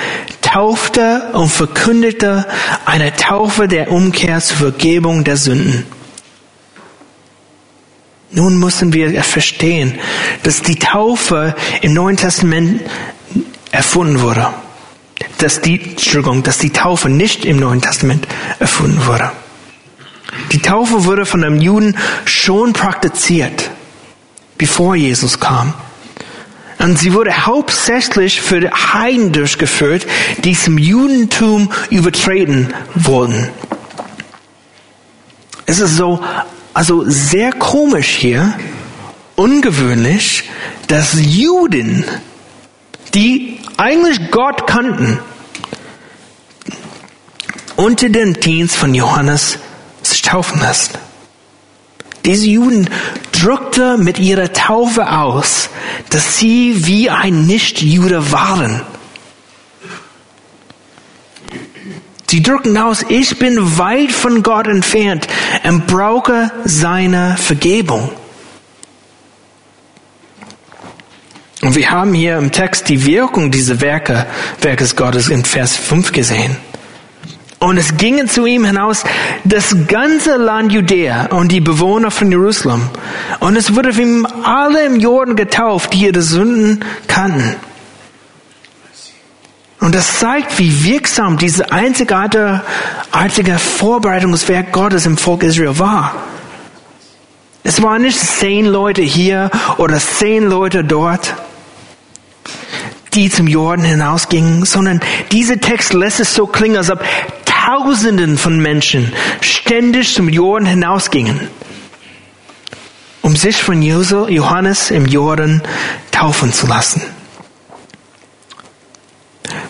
taufte 0.40 1.30
und 1.32 1.50
verkündete 1.50 2.46
eine 2.84 3.14
Taufe 3.16 3.66
der 3.66 3.90
Umkehr 3.90 4.40
zur 4.40 4.56
Vergebung 4.58 5.24
der 5.24 5.36
Sünden. 5.36 5.86
Nun 8.30 8.58
müssen 8.58 8.92
wir 8.92 9.22
verstehen, 9.24 9.98
dass 10.42 10.62
die 10.62 10.76
Taufe 10.76 11.54
im 11.82 11.92
Neuen 11.92 12.16
Testament 12.16 12.82
erfunden 13.70 14.20
wurde. 14.20 14.48
Dass 15.38 15.60
die, 15.60 15.80
Entschuldigung, 15.80 16.42
dass 16.42 16.58
die 16.58 16.70
Taufe 16.70 17.08
nicht 17.08 17.44
im 17.44 17.58
Neuen 17.58 17.82
Testament 17.82 18.26
erfunden 18.58 19.06
wurde. 19.06 19.32
Die 20.52 20.60
Taufe 20.60 21.04
wurde 21.04 21.26
von 21.26 21.44
einem 21.44 21.60
Juden 21.60 21.96
schon 22.24 22.72
praktiziert, 22.72 23.70
bevor 24.58 24.94
Jesus 24.94 25.40
kam. 25.40 25.74
Und 26.78 26.98
sie 26.98 27.12
wurde 27.12 27.46
hauptsächlich 27.46 28.40
für 28.40 28.60
die 28.60 28.70
Heiden 28.70 29.32
durchgeführt, 29.32 30.06
die 30.38 30.56
zum 30.56 30.78
Judentum 30.78 31.70
übertreten 31.90 32.74
wurden. 32.94 33.48
Es 35.66 35.78
ist 35.78 35.96
so 35.96 36.20
also 36.74 37.04
sehr 37.06 37.52
komisch 37.52 38.08
hier, 38.08 38.54
ungewöhnlich, 39.36 40.48
dass 40.88 41.14
Juden, 41.14 42.04
die 43.14 43.58
eigentlich 43.76 44.30
Gott 44.30 44.66
kannten, 44.66 45.20
unter 47.76 48.08
den 48.08 48.34
Dienst 48.34 48.76
von 48.76 48.94
Johannes 48.94 49.58
sich 50.02 50.22
taufen 50.22 50.60
lassen. 50.60 50.98
Diese 52.24 52.46
Juden 52.46 52.88
drückte 53.32 53.98
mit 53.98 54.18
ihrer 54.18 54.52
Taufe 54.52 55.10
aus, 55.10 55.70
dass 56.10 56.38
sie 56.38 56.86
wie 56.86 57.10
ein 57.10 57.46
Nichtjude 57.46 58.30
waren. 58.30 58.82
Sie 62.30 62.42
drücken 62.42 62.78
aus, 62.78 63.04
ich 63.08 63.38
bin 63.38 63.76
weit 63.76 64.10
von 64.10 64.42
Gott 64.42 64.66
entfernt 64.66 65.26
und 65.64 65.86
brauche 65.86 66.50
seine 66.64 67.36
Vergebung. 67.36 68.10
Und 71.60 71.76
wir 71.76 71.90
haben 71.90 72.14
hier 72.14 72.38
im 72.38 72.50
Text 72.50 72.88
die 72.88 73.04
Wirkung 73.04 73.50
dieser 73.50 73.80
Werke, 73.80 74.26
Werkes 74.62 74.96
Gottes 74.96 75.28
in 75.28 75.44
Vers 75.44 75.76
5 75.76 76.12
gesehen. 76.12 76.56
Und 77.62 77.76
es 77.76 77.96
gingen 77.96 78.28
zu 78.28 78.44
ihm 78.44 78.64
hinaus 78.64 79.04
das 79.44 79.76
ganze 79.86 80.36
Land 80.36 80.72
Judäa 80.72 81.26
und 81.26 81.52
die 81.52 81.60
Bewohner 81.60 82.10
von 82.10 82.28
Jerusalem. 82.28 82.90
Und 83.38 83.54
es 83.54 83.76
wurde 83.76 83.92
für 83.92 84.02
ihm 84.02 84.26
alle 84.42 84.84
im 84.84 84.98
Jordan 84.98 85.36
getauft, 85.36 85.92
die 85.92 86.06
ihre 86.06 86.22
Sünden 86.22 86.84
kannten. 87.06 87.54
Und 89.78 89.94
das 89.94 90.18
zeigt, 90.18 90.58
wie 90.58 90.82
wirksam 90.82 91.38
diese 91.38 91.70
einzigartige 91.70 92.62
Vorbereitungswerk 93.58 94.72
Gottes 94.72 95.06
im 95.06 95.16
Volk 95.16 95.44
Israel 95.44 95.78
war. 95.78 96.16
Es 97.62 97.80
waren 97.80 98.02
nicht 98.02 98.18
zehn 98.18 98.66
Leute 98.66 99.02
hier 99.02 99.52
oder 99.76 99.98
zehn 99.98 100.48
Leute 100.48 100.82
dort, 100.82 101.34
die 103.14 103.30
zum 103.30 103.46
Jordan 103.46 103.84
hinausgingen, 103.84 104.64
sondern 104.64 105.00
dieser 105.30 105.60
Text 105.60 105.92
lässt 105.92 106.18
es 106.18 106.34
so 106.34 106.46
klingen, 106.46 106.78
als 106.78 106.90
ob 106.90 107.04
Tausenden 107.64 108.38
von 108.38 108.58
Menschen 108.58 109.12
ständig 109.40 110.14
zum 110.14 110.28
Jordan 110.28 110.66
hinausgingen, 110.66 111.48
um 113.22 113.36
sich 113.36 113.62
von 113.62 113.82
Johannes 113.82 114.90
im 114.90 115.06
Jordan 115.06 115.62
taufen 116.10 116.52
zu 116.52 116.66
lassen. 116.66 117.02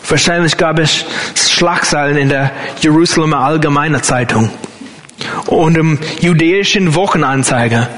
Wahrscheinlich 0.08 0.56
gab 0.56 0.78
es 0.78 1.04
Schlagzeilen 1.50 2.16
in 2.16 2.28
der 2.30 2.52
Jerusalemer 2.80 3.40
Allgemeine 3.40 4.00
Zeitung 4.00 4.50
und 5.46 5.76
im 5.76 5.98
jüdischen 6.20 6.94
Wochenanzeiger. 6.94 7.90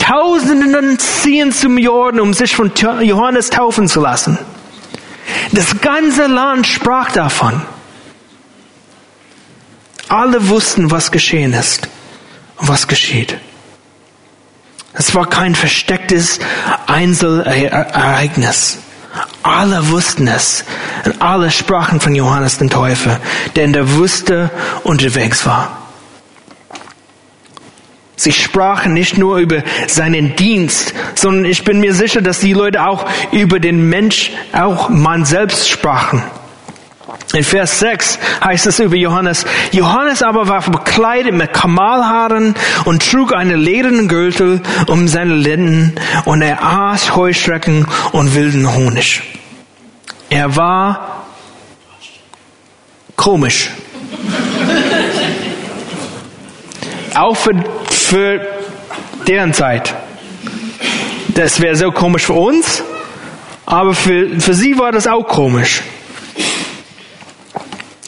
Tausenden 0.00 0.98
ziehen 0.98 1.52
zum 1.52 1.76
Jordan, 1.76 2.20
um 2.20 2.32
sich 2.32 2.56
von 2.56 2.72
Johannes 3.02 3.50
taufen 3.50 3.88
zu 3.88 4.00
lassen. 4.00 4.38
Das 5.52 5.80
ganze 5.82 6.28
Land 6.28 6.66
sprach 6.66 7.12
davon. 7.12 7.62
Alle 10.14 10.48
wussten, 10.48 10.92
was 10.92 11.10
geschehen 11.10 11.54
ist 11.54 11.88
und 12.58 12.68
was 12.68 12.86
geschieht. 12.86 13.36
Es 14.92 15.12
war 15.12 15.28
kein 15.28 15.56
verstecktes 15.56 16.38
Einzelereignis. 16.86 18.78
Alle 19.42 19.88
wussten 19.88 20.28
es. 20.28 20.64
Und 21.04 21.20
alle 21.20 21.50
sprachen 21.50 21.98
von 21.98 22.14
Johannes 22.14 22.58
dem 22.58 22.70
Täufer, 22.70 23.18
der 23.56 23.64
in 23.64 23.72
der 23.72 23.90
Wüste 23.90 24.52
unterwegs 24.84 25.46
war. 25.46 25.78
Sie 28.14 28.30
sprachen 28.30 28.94
nicht 28.94 29.18
nur 29.18 29.38
über 29.38 29.64
seinen 29.88 30.36
Dienst, 30.36 30.94
sondern 31.16 31.44
ich 31.44 31.64
bin 31.64 31.80
mir 31.80 31.92
sicher, 31.92 32.22
dass 32.22 32.38
die 32.38 32.52
Leute 32.52 32.86
auch 32.86 33.04
über 33.32 33.58
den 33.58 33.88
Mensch, 33.88 34.30
auch 34.52 34.88
man 34.90 35.24
selbst 35.24 35.68
sprachen. 35.68 36.22
In 37.34 37.42
Vers 37.42 37.80
6 37.80 38.18
heißt 38.44 38.66
es 38.66 38.78
über 38.78 38.94
Johannes, 38.94 39.44
Johannes 39.72 40.22
aber 40.22 40.46
war 40.46 40.62
bekleidet 40.62 41.34
mit 41.34 41.52
Kamalhaaren 41.52 42.54
und 42.84 43.10
trug 43.10 43.34
einen 43.34 43.58
ledernen 43.58 44.06
Gürtel 44.06 44.60
um 44.86 45.08
seine 45.08 45.34
Lenden 45.34 45.96
und 46.26 46.42
er 46.42 46.62
aß 46.62 47.16
Heuschrecken 47.16 47.88
und 48.12 48.34
wilden 48.34 48.72
Honig. 48.72 49.22
Er 50.30 50.56
war 50.56 51.26
komisch. 53.16 53.70
Auch 57.14 57.36
für, 57.36 57.52
für 57.90 58.40
deren 59.26 59.52
Zeit. 59.52 59.94
Das 61.28 61.60
wäre 61.60 61.74
so 61.74 61.90
komisch 61.90 62.26
für 62.26 62.34
uns, 62.34 62.82
aber 63.66 63.94
für, 63.94 64.40
für 64.40 64.54
sie 64.54 64.78
war 64.78 64.92
das 64.92 65.06
auch 65.06 65.26
komisch. 65.26 65.82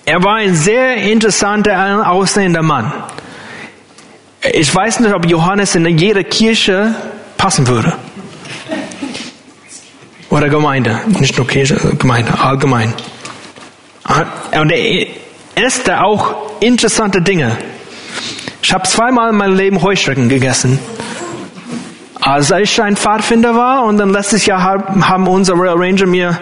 Er 0.09 0.23
war 0.23 0.37
ein 0.37 0.55
sehr 0.55 0.99
interessanter, 0.99 2.09
aussehender 2.09 2.63
Mann. 2.63 2.93
Ich 4.53 4.73
weiß 4.73 5.01
nicht, 5.01 5.13
ob 5.13 5.27
Johannes 5.27 5.75
in 5.75 5.85
jede 5.99 6.23
Kirche 6.23 6.95
passen 7.37 7.67
würde. 7.67 7.93
Oder 10.31 10.49
Gemeinde. 10.49 11.01
Nicht 11.19 11.37
nur 11.37 11.49
Kirche, 11.49 11.75
Gemeinde, 11.99 12.39
allgemein. 12.39 12.95
Und 14.53 14.71
er 14.71 15.09
esste 15.57 16.01
auch 16.01 16.61
interessante 16.61 17.21
Dinge. 17.21 17.59
Ich 18.63 18.73
habe 18.73 18.87
zweimal 18.87 19.31
in 19.31 19.37
meinem 19.37 19.57
Leben 19.57 19.83
Heuschrecken 19.83 20.29
gegessen. 20.29 20.79
Als 22.27 22.51
ich 22.51 22.83
ein 22.83 22.97
Pfadfinder 22.97 23.55
war 23.55 23.85
und 23.85 23.99
dann 23.99 24.11
letztes 24.11 24.47
Jahr 24.47 24.61
haben 24.61 25.29
unsere 25.29 25.57
Rail 25.57 25.77
Ranger 25.77 26.07
mir 26.07 26.37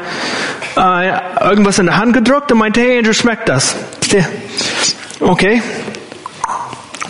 äh, 0.78 1.44
irgendwas 1.44 1.78
in 1.78 1.84
der 1.84 1.98
Hand 1.98 2.14
gedrückt 2.14 2.50
und 2.50 2.56
meinte, 2.56 2.80
hey, 2.80 2.96
Andrew, 2.96 3.12
schmeckt 3.12 3.50
das? 3.50 3.76
Okay. 5.20 5.60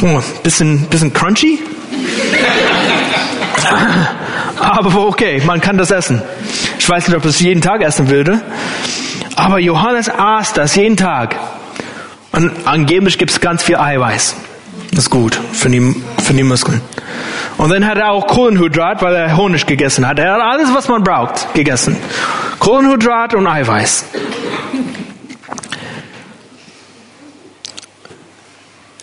Oh, 0.03 0.21
bisschen, 0.43 0.89
bisschen 0.89 1.13
crunchy. 1.13 1.61
Aber 4.59 5.07
okay, 5.07 5.41
man 5.47 5.61
kann 5.61 5.79
das 5.79 5.93
essen. 5.93 6.21
Ich 6.77 6.89
weiß 6.89 7.07
nicht, 7.07 7.17
ob 7.17 7.25
es 7.27 7.39
jeden 7.39 7.61
Tag 7.61 7.81
essen 7.81 8.11
würde. 8.11 8.41
Aber 9.37 9.61
Johannes 9.61 10.11
aß 10.11 10.53
das 10.53 10.75
jeden 10.75 10.97
Tag. 10.97 11.37
Und 12.33 12.51
angeblich 12.65 13.19
gibt 13.19 13.31
es 13.31 13.41
ganz 13.41 13.63
viel 13.63 13.77
Eiweiß. 13.77 14.35
Das 14.95 15.07
ist 15.07 15.11
gut 15.11 15.41
für 15.53 15.69
die, 15.69 15.93
für 16.23 16.35
die 16.35 16.45
Muskeln. 16.45 16.81
Und 17.59 17.71
dann 17.71 17.85
hat 17.85 17.99
er 17.99 18.11
auch 18.11 18.29
Kohlenhydrat, 18.29 19.03
weil 19.03 19.15
er 19.15 19.37
Honig 19.37 19.67
gegessen 19.67 20.07
hat. 20.07 20.21
Er 20.21 20.35
hat 20.35 20.41
alles, 20.41 20.73
was 20.73 20.87
man 20.87 21.03
braucht, 21.03 21.53
gegessen. 21.53 21.97
Kohlenhydrat 22.61 23.35
und 23.35 23.47
Eiweiß. 23.49 24.05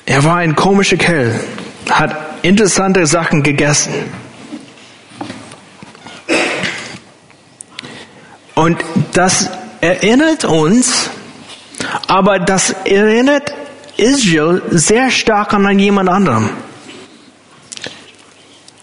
Er 0.05 0.23
war 0.23 0.37
ein 0.37 0.55
komischer 0.55 0.95
Kerl, 0.95 1.37
hat 1.89 2.15
interessante 2.41 3.05
Sachen 3.05 3.43
gegessen. 3.43 3.93
Und 8.55 8.77
das 9.13 9.49
erinnert 9.81 10.45
uns, 10.45 11.09
aber 12.07 12.39
das 12.39 12.71
erinnert 12.85 13.53
Israel 13.97 14.61
sehr 14.71 15.11
stark 15.11 15.53
an 15.53 15.79
jemand 15.79 16.09
anderem. 16.09 16.49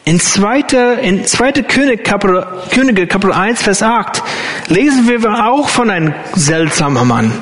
In 0.04 0.20
2. 0.20 0.98
In 1.02 1.26
2. 1.26 1.52
König, 1.64 2.02
Kapitel, 2.02 2.46
Könige 2.70 3.06
Kapitel 3.06 3.32
1, 3.32 3.60
Vers 3.62 3.82
8 3.82 4.22
lesen 4.68 5.06
wir 5.06 5.46
auch 5.46 5.68
von 5.68 5.90
einem 5.90 6.14
seltsamen 6.34 7.06
Mann. 7.06 7.32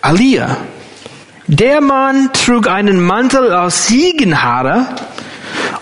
Alia. 0.00 0.56
Der 1.46 1.80
Mann 1.80 2.30
trug 2.32 2.66
einen 2.68 3.00
Mantel 3.00 3.54
aus 3.54 3.86
Ziegenhaare 3.86 4.86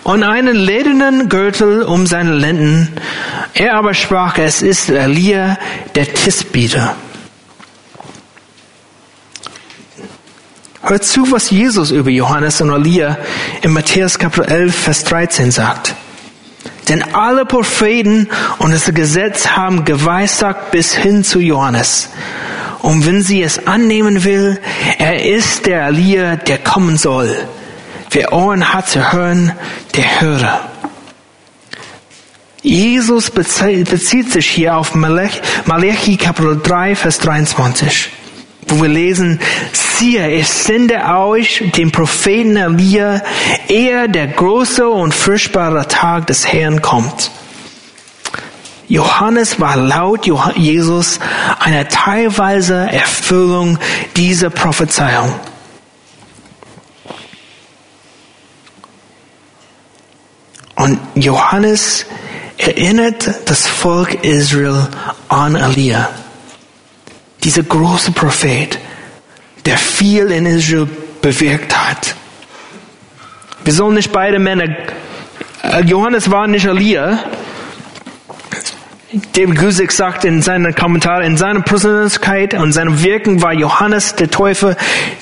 und 0.02 0.22
einen 0.24 0.56
ledernen 0.56 1.28
Gürtel 1.28 1.82
um 1.82 2.06
seine 2.06 2.34
Lenden. 2.34 2.96
Er 3.54 3.74
aber 3.74 3.94
sprach, 3.94 4.38
es 4.38 4.62
ist 4.62 4.88
Elia, 4.88 5.58
der 5.94 6.12
Tisbiter. 6.12 6.96
Hört 10.88 11.02
zu, 11.02 11.32
was 11.32 11.50
Jesus 11.50 11.90
über 11.90 12.10
Johannes 12.10 12.60
und 12.60 12.70
Elia 12.70 13.18
in 13.62 13.72
Matthäus 13.72 14.20
Kapitel 14.20 14.44
11, 14.44 14.74
Vers 14.74 15.02
13 15.02 15.50
sagt. 15.50 15.96
Denn 16.88 17.02
alle 17.12 17.44
Propheten 17.44 18.28
und 18.60 18.72
das 18.72 18.84
Gesetz 18.94 19.48
haben 19.48 19.84
geweissagt 19.84 20.70
bis 20.70 20.94
hin 20.94 21.24
zu 21.24 21.40
Johannes. 21.40 22.10
Und 22.82 23.04
wenn 23.04 23.20
sie 23.20 23.42
es 23.42 23.66
annehmen 23.66 24.22
will, 24.22 24.60
er 24.98 25.24
ist 25.24 25.66
der 25.66 25.88
Elia, 25.88 26.36
der 26.36 26.58
kommen 26.58 26.96
soll. 26.96 27.36
Wer 28.12 28.32
Ohren 28.32 28.72
hat 28.72 28.88
zu 28.88 29.12
hören, 29.12 29.50
der 29.96 30.20
höre. 30.20 30.60
Jesus 32.62 33.32
bezieht 33.32 34.30
sich 34.30 34.48
hier 34.48 34.76
auf 34.76 34.94
Malachi 34.94 36.16
Kapitel 36.16 36.60
3, 36.62 36.94
Vers 36.94 37.18
23, 37.18 38.10
wo 38.68 38.82
wir 38.82 38.88
lesen, 38.88 39.40
siehe, 39.72 40.30
ich 40.30 40.48
sende 40.48 40.96
euch 41.04 41.62
den 41.76 41.92
Propheten 41.92 42.56
Elia, 42.56 43.22
ehe 43.68 44.08
der 44.08 44.28
große 44.28 44.88
und 44.88 45.14
furchtbare 45.14 45.86
Tag 45.88 46.26
des 46.26 46.46
Herrn 46.52 46.82
kommt. 46.82 47.30
Johannes 48.88 49.58
war 49.60 49.76
laut 49.76 50.26
Jesus 50.56 51.18
eine 51.58 51.88
teilweise 51.88 52.88
Erfüllung 52.90 53.78
dieser 54.16 54.50
Prophezeiung. 54.50 55.32
Und 60.76 61.00
Johannes 61.14 62.06
erinnert 62.58 63.28
das 63.46 63.66
Volk 63.66 64.22
Israel 64.24 64.86
an 65.28 65.56
Elia, 65.56 66.10
dieser 67.46 67.62
große 67.62 68.10
Prophet, 68.10 68.76
der 69.66 69.78
viel 69.78 70.32
in 70.32 70.46
Israel 70.46 70.88
bewirkt 71.22 71.76
hat. 71.76 72.16
Wir 73.64 73.72
nicht 73.94 74.10
beide 74.12 74.40
Männer, 74.40 74.66
Johannes 75.84 76.28
war 76.28 76.48
nicht 76.48 76.66
Elia, 76.66 77.20
David 79.32 79.58
Guzik 79.58 79.92
sagt 79.92 80.24
in 80.24 80.42
seinen 80.42 80.74
Kommentaren, 80.74 81.22
in 81.22 81.36
seiner 81.36 81.60
Persönlichkeit 81.60 82.52
und 82.54 82.72
seinem 82.72 83.02
Wirken 83.04 83.40
war 83.40 83.52
Johannes 83.52 84.16
der 84.16 84.28
Täufer 84.28 84.76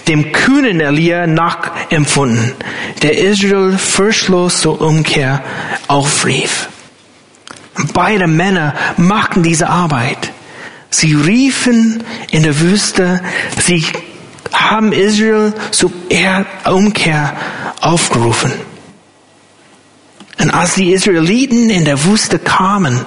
dem 0.08 0.32
kühnen 0.32 0.80
Elia 0.80 1.26
nachempfunden, 1.26 2.54
der 3.02 3.18
Israel 3.18 3.76
furchtlos 3.76 4.62
zur 4.62 4.80
Umkehr 4.80 5.42
aufrief. 5.88 6.70
Beide 7.92 8.26
Männer 8.26 8.74
machten 8.96 9.42
diese 9.42 9.68
Arbeit. 9.68 10.33
Sie 10.96 11.12
riefen 11.12 12.04
in 12.30 12.44
der 12.44 12.60
Wüste, 12.60 13.20
sie 13.60 13.84
haben 14.52 14.92
Israel 14.92 15.52
zur 15.72 15.90
Umkehr 16.66 17.36
aufgerufen. 17.80 18.52
Und 20.38 20.50
als 20.52 20.74
die 20.74 20.92
Israeliten 20.92 21.68
in 21.68 21.84
der 21.84 22.04
Wüste 22.04 22.38
kamen, 22.38 23.04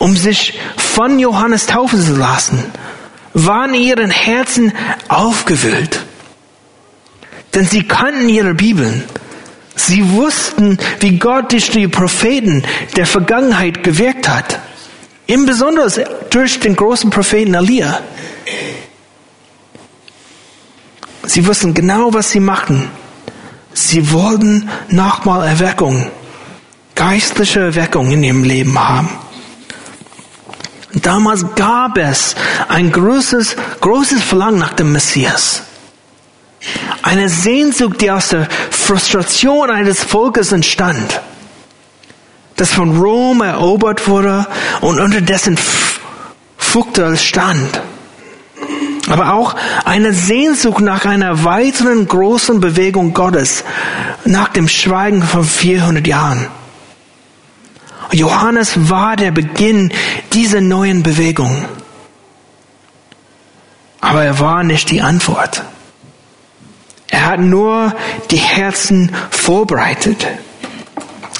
um 0.00 0.16
sich 0.16 0.58
von 0.76 1.20
Johannes 1.20 1.66
taufen 1.66 2.02
zu 2.02 2.16
lassen, 2.16 2.58
waren 3.34 3.74
ihren 3.74 4.10
Herzen 4.10 4.72
aufgewühlt. 5.06 6.00
Denn 7.54 7.66
sie 7.66 7.84
kannten 7.86 8.28
ihre 8.28 8.54
Bibeln. 8.54 9.04
Sie 9.76 10.10
wussten, 10.10 10.76
wie 10.98 11.20
Gott 11.20 11.52
durch 11.52 11.70
die 11.70 11.86
Propheten 11.86 12.64
der 12.96 13.06
Vergangenheit 13.06 13.84
gewirkt 13.84 14.28
hat. 14.28 14.58
Insbesondere 15.32 15.88
durch 16.28 16.60
den 16.60 16.76
großen 16.76 17.08
Propheten 17.08 17.54
Elia. 17.54 18.00
Sie 21.24 21.46
wussten 21.46 21.72
genau, 21.72 22.12
was 22.12 22.32
sie 22.32 22.40
machten. 22.40 22.90
Sie 23.72 24.12
wollten 24.12 24.68
nochmal 24.88 25.48
Erweckung 25.48 26.10
geistliche 26.94 27.60
Erweckung 27.60 28.10
in 28.10 28.22
ihrem 28.22 28.44
Leben 28.44 28.78
haben. 28.78 29.08
Damals 30.92 31.46
gab 31.54 31.96
es 31.96 32.34
ein 32.68 32.92
großes, 32.92 33.56
großes 33.80 34.22
Verlangen 34.22 34.58
nach 34.58 34.74
dem 34.74 34.92
Messias. 34.92 35.62
Eine 37.02 37.30
Sehnsucht, 37.30 38.02
die 38.02 38.10
aus 38.10 38.28
der 38.28 38.46
Frustration 38.70 39.70
eines 39.70 40.04
Volkes 40.04 40.52
entstand, 40.52 41.22
das 42.56 42.70
von 42.70 42.98
Rom 42.98 43.40
erobert 43.42 44.08
wurde 44.08 44.46
und 44.80 45.00
unter 45.00 45.20
dessen 45.20 45.58
Fugtel 46.56 47.16
stand. 47.16 47.80
Aber 49.08 49.34
auch 49.34 49.56
eine 49.84 50.12
Sehnsucht 50.12 50.80
nach 50.80 51.04
einer 51.04 51.44
weiteren 51.44 52.06
großen 52.06 52.60
Bewegung 52.60 53.12
Gottes, 53.12 53.64
nach 54.24 54.48
dem 54.48 54.68
Schweigen 54.68 55.22
von 55.22 55.44
400 55.44 56.06
Jahren. 56.06 56.46
Johannes 58.12 58.88
war 58.90 59.16
der 59.16 59.30
Beginn 59.30 59.92
dieser 60.32 60.60
neuen 60.60 61.02
Bewegung. 61.02 61.64
Aber 64.00 64.24
er 64.24 64.38
war 64.38 64.62
nicht 64.62 64.90
die 64.90 65.00
Antwort. 65.00 65.62
Er 67.08 67.26
hat 67.26 67.40
nur 67.40 67.94
die 68.30 68.36
Herzen 68.36 69.14
vorbereitet. 69.30 70.26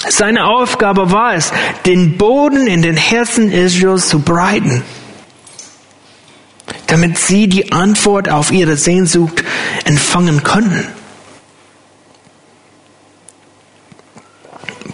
Seine 0.09 0.45
Aufgabe 0.45 1.11
war 1.11 1.33
es, 1.33 1.51
den 1.85 2.17
Boden 2.17 2.67
in 2.67 2.81
den 2.81 2.97
Herzen 2.97 3.51
Israels 3.51 4.09
zu 4.09 4.19
breiten, 4.19 4.83
damit 6.87 7.17
sie 7.17 7.47
die 7.47 7.71
Antwort 7.71 8.29
auf 8.29 8.51
ihre 8.51 8.75
Sehnsucht 8.75 9.43
empfangen 9.85 10.43
konnten. 10.43 10.87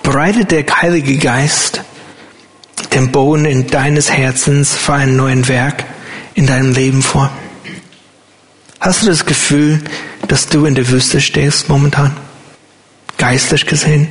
bereitet 0.09 0.49
der 0.49 0.65
Heilige 0.81 1.17
Geist 1.17 1.83
den 2.95 3.11
Boden 3.11 3.45
in 3.45 3.67
deines 3.67 4.11
Herzens 4.11 4.75
für 4.75 4.93
einen 4.93 5.15
neuen 5.15 5.47
Werk 5.47 5.85
in 6.33 6.47
deinem 6.47 6.73
Leben 6.73 7.03
vor? 7.03 7.31
Hast 8.79 9.03
du 9.03 9.05
das 9.05 9.25
Gefühl, 9.25 9.81
dass 10.27 10.47
du 10.47 10.65
in 10.65 10.73
der 10.73 10.89
Wüste 10.89 11.21
stehst 11.21 11.69
momentan? 11.69 12.17
Geistlich 13.17 13.67
gesehen? 13.67 14.07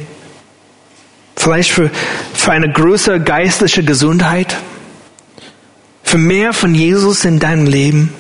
Vielleicht 1.39 1.71
für, 1.71 1.89
für 2.35 2.51
eine 2.51 2.71
größere 2.71 3.21
geistliche 3.21 3.85
Gesundheit? 3.85 4.57
Für 6.03 6.19
mehr 6.19 6.53
von 6.53 6.75
Jesus 6.75 7.25
in 7.25 7.39
deinem 7.39 7.67
Leben? 7.67 8.13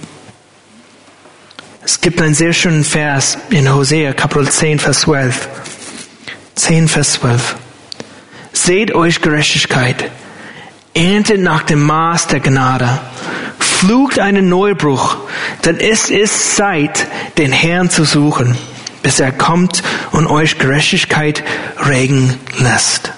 Es 1.84 2.00
gibt 2.00 2.22
einen 2.22 2.34
sehr 2.34 2.52
schönen 2.52 2.84
Vers 2.84 3.38
in 3.50 3.74
Hosea, 3.74 4.12
Kapitel 4.12 4.48
10, 4.48 4.78
Vers 4.78 5.00
12. 5.00 5.48
10, 6.54 6.86
Vers 6.86 7.14
12. 7.14 7.56
Seht 8.52 8.94
euch 8.94 9.20
Gerechtigkeit, 9.20 10.10
erntet 10.94 11.40
nach 11.40 11.64
dem 11.64 11.82
Maß 11.82 12.28
der 12.28 12.40
Gnade, 12.40 13.00
flucht 13.58 14.20
einen 14.20 14.48
Neubruch, 14.48 15.16
denn 15.64 15.80
es 15.80 16.10
ist 16.10 16.56
Zeit, 16.56 17.06
den 17.36 17.50
Herrn 17.50 17.90
zu 17.90 18.04
suchen, 18.04 18.56
bis 19.02 19.20
er 19.20 19.32
kommt 19.32 19.82
und 20.12 20.26
euch 20.26 20.58
Gerechtigkeit 20.58 21.44
regen 21.86 22.38
lässt. 22.58 23.12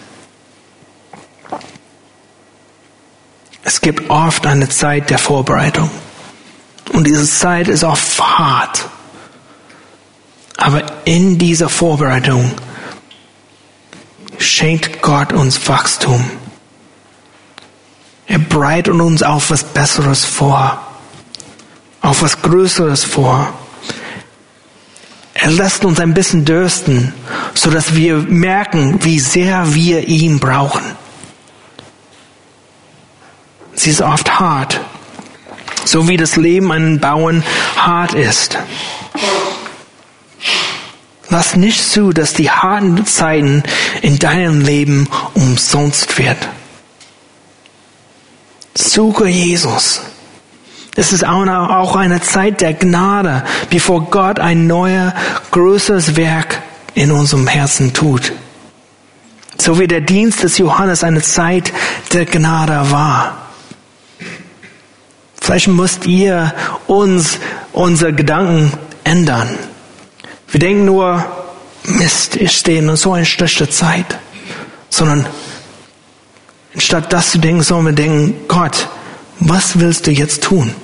Es 3.63 3.81
gibt 3.81 4.11
oft 4.11 4.47
eine 4.47 4.69
Zeit 4.69 5.11
der 5.11 5.19
Vorbereitung. 5.19 5.91
Und 6.93 7.07
diese 7.07 7.29
Zeit 7.29 7.69
ist 7.69 7.85
oft 7.85 8.21
hart. 8.21 8.89
Aber 10.57 10.83
in 11.05 11.39
dieser 11.39 11.69
Vorbereitung 11.69 12.51
schenkt 14.39 15.03
Gott 15.03 15.33
uns 15.33 15.69
Wachstum. 15.69 16.31
Er 18.27 18.39
bereitet 18.39 18.95
uns 18.95 19.23
auf 19.23 19.51
was 19.51 19.65
Besseres 19.65 20.25
vor, 20.25 20.81
auf 22.01 22.23
was 22.23 22.43
Größeres 22.43 23.05
vor. 23.05 23.53
Er 25.43 25.51
lässt 25.51 25.85
uns 25.87 25.99
ein 26.01 26.13
bisschen 26.13 26.45
dürsten, 26.45 27.15
so 27.55 27.71
dass 27.71 27.95
wir 27.95 28.17
merken, 28.17 29.03
wie 29.05 29.19
sehr 29.19 29.75
wir 29.75 30.07
ihn 30.07 30.39
brauchen. 30.39 30.83
Sie 33.75 33.91
ist 33.91 34.03
oft 34.03 34.39
hart, 34.39 34.81
so 35.87 36.09
wie 36.09 36.19
das 36.19 36.37
Leben 36.37 36.71
einen 36.71 37.01
Bauern 37.01 37.43
hart 37.77 38.13
ist. 38.13 38.59
Lass 41.31 41.57
nicht 41.57 41.81
zu, 41.91 42.13
dass 42.13 42.35
die 42.35 42.51
harten 42.51 43.07
Zeiten 43.07 43.63
in 44.03 44.19
deinem 44.19 44.61
Leben 44.61 45.09
umsonst 45.33 46.19
wird. 46.19 46.37
Suche 48.75 49.29
Jesus. 49.29 50.03
Es 50.97 51.13
ist 51.13 51.25
auch 51.25 51.97
eine 51.97 52.21
Zeit 52.21 52.61
der 52.61 52.75
Gnade, 52.75 53.45
bevor 53.71 54.11
Gott 54.11 54.41
ein 54.41 54.67
neuer, 54.67 55.15
größeres 55.51 56.17
Werk 56.17 56.61
in 56.95 57.13
unserem 57.13 57.47
Herzen 57.47 57.93
tut. 57.93 58.33
So 59.57 59.79
wie 59.79 59.87
der 59.87 60.01
Dienst 60.01 60.43
des 60.43 60.59
Johannes 60.59 61.05
eine 61.05 61.23
Zeit 61.23 61.73
der 62.13 62.27
Gnade 62.27 62.91
war. 62.91 63.37
Vielleicht 65.41 65.69
müsst 65.69 66.07
ihr 66.07 66.53
uns 66.87 67.39
unsere 67.73 68.13
Gedanken 68.13 68.73
ändern. 69.05 69.49
Wir 70.49 70.61
denken 70.61 70.85
nur, 70.87 71.25
Mist, 71.85 72.37
ich 72.37 72.53
stehe 72.53 72.81
in 72.81 72.97
so 72.97 73.13
einer 73.13 73.25
schlechten 73.25 73.71
Zeit. 73.71 74.19
Sondern 74.91 75.27
anstatt 76.75 77.13
das 77.13 77.31
zu 77.31 77.39
denken, 77.39 77.63
sollen 77.63 77.87
wir 77.87 77.93
denken, 77.93 78.49
Gott, 78.49 78.89
was 79.41 79.81
willst 79.81 80.07
du 80.07 80.11
jetzt 80.11 80.43
tun? 80.43 80.75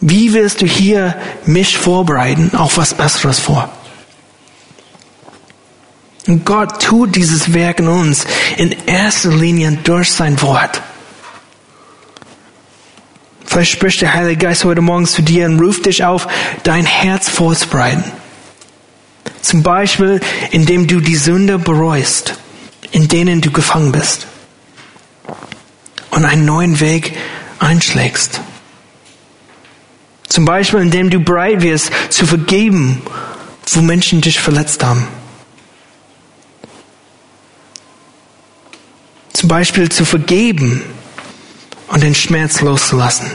Wie 0.00 0.32
willst 0.32 0.60
du 0.60 0.66
hier 0.66 1.16
mich 1.46 1.78
vorbereiten 1.78 2.52
auf 2.56 2.76
was 2.76 2.94
Besseres 2.94 3.38
vor? 3.38 3.70
Und 6.26 6.44
Gott 6.44 6.82
tut 6.82 7.16
dieses 7.16 7.52
Werk 7.52 7.80
in 7.80 7.88
uns 7.88 8.26
in 8.56 8.74
erster 8.86 9.30
Linie 9.30 9.78
durch 9.82 10.10
sein 10.10 10.40
Wort. 10.42 10.82
Vielleicht 13.44 13.72
spricht 13.72 14.00
der 14.00 14.14
Heilige 14.14 14.46
Geist 14.46 14.64
heute 14.64 14.80
Morgen 14.80 15.06
zu 15.06 15.22
dir 15.22 15.46
und 15.46 15.60
ruft 15.60 15.86
dich 15.86 16.04
auf, 16.04 16.26
dein 16.62 16.86
Herz 16.86 17.28
vorzubereiten. 17.28 18.04
Zum 19.42 19.62
Beispiel, 19.62 20.20
indem 20.52 20.86
du 20.86 21.00
die 21.00 21.16
Sünde 21.16 21.58
bereust, 21.58 22.34
in 22.92 23.08
denen 23.08 23.40
du 23.40 23.50
gefangen 23.50 23.92
bist. 23.92 24.26
Und 26.22 26.28
einen 26.28 26.44
neuen 26.44 26.78
Weg 26.78 27.16
einschlägst. 27.58 28.40
Zum 30.28 30.44
Beispiel, 30.44 30.78
indem 30.78 31.10
du 31.10 31.18
bereit 31.18 31.62
wirst, 31.62 31.90
zu 32.10 32.26
vergeben, 32.26 33.02
wo 33.72 33.80
Menschen 33.80 34.20
dich 34.20 34.38
verletzt 34.38 34.84
haben. 34.84 35.08
Zum 39.32 39.48
Beispiel 39.48 39.88
zu 39.88 40.04
vergeben, 40.04 40.84
und 41.88 42.04
den 42.04 42.14
Schmerz 42.14 42.60
loszulassen. 42.60 43.32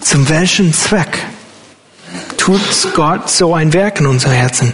Zum 0.00 0.28
welchen 0.28 0.74
Zweck 0.74 1.18
tut 2.36 2.60
Gott 2.94 3.30
so 3.30 3.54
ein 3.54 3.72
Werk 3.72 4.00
in 4.00 4.06
unser 4.06 4.30
Herzen? 4.30 4.72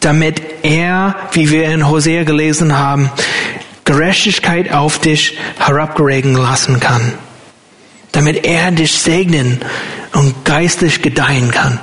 Damit 0.00 0.42
er, 0.64 1.14
wie 1.32 1.50
wir 1.50 1.66
in 1.66 1.88
Hosea 1.88 2.24
gelesen 2.24 2.76
haben, 2.76 3.12
Gerechtigkeit 3.94 4.72
auf 4.72 4.98
dich 4.98 5.38
herabgeregen 5.58 6.34
lassen 6.34 6.80
kann. 6.80 7.14
Damit 8.10 8.44
er 8.44 8.72
dich 8.72 8.92
segnen 8.92 9.60
und 10.12 10.44
geistlich 10.44 11.00
gedeihen 11.00 11.52
kann. 11.52 11.78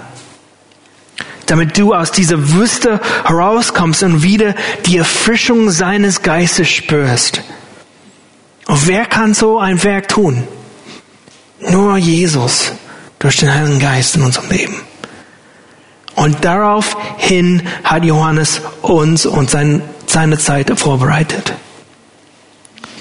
Damit 1.46 1.78
du 1.78 1.94
aus 1.94 2.12
dieser 2.12 2.52
Wüste 2.54 3.00
herauskommst 3.24 4.04
und 4.04 4.24
wieder 4.24 4.56
die 4.86 4.98
Erfrischung 4.98 5.70
seines 5.70 6.22
Geistes 6.22 6.70
spürst. 6.70 7.42
Und 8.68 8.88
wer 8.88 9.06
kann 9.06 9.34
so 9.34 9.58
ein 9.60 9.82
Werk 9.84 10.10
tun? 10.10 10.48
Nur 11.60 11.98
Jesus 11.98 12.74
durch 13.20 13.38
den 13.38 13.54
Heiligen 13.54 13.80
Geist 13.80 14.16
in 14.16 14.24
unserem 14.24 14.50
Leben. 14.50 14.76
Und 16.16 16.44
daraufhin 16.44 17.64
hat 17.84 18.04
Johannes 18.04 18.62
uns 18.82 19.26
und 19.26 19.50
sein, 19.50 19.82
seine 20.08 20.38
Zeit 20.38 20.78
vorbereitet. 20.78 21.54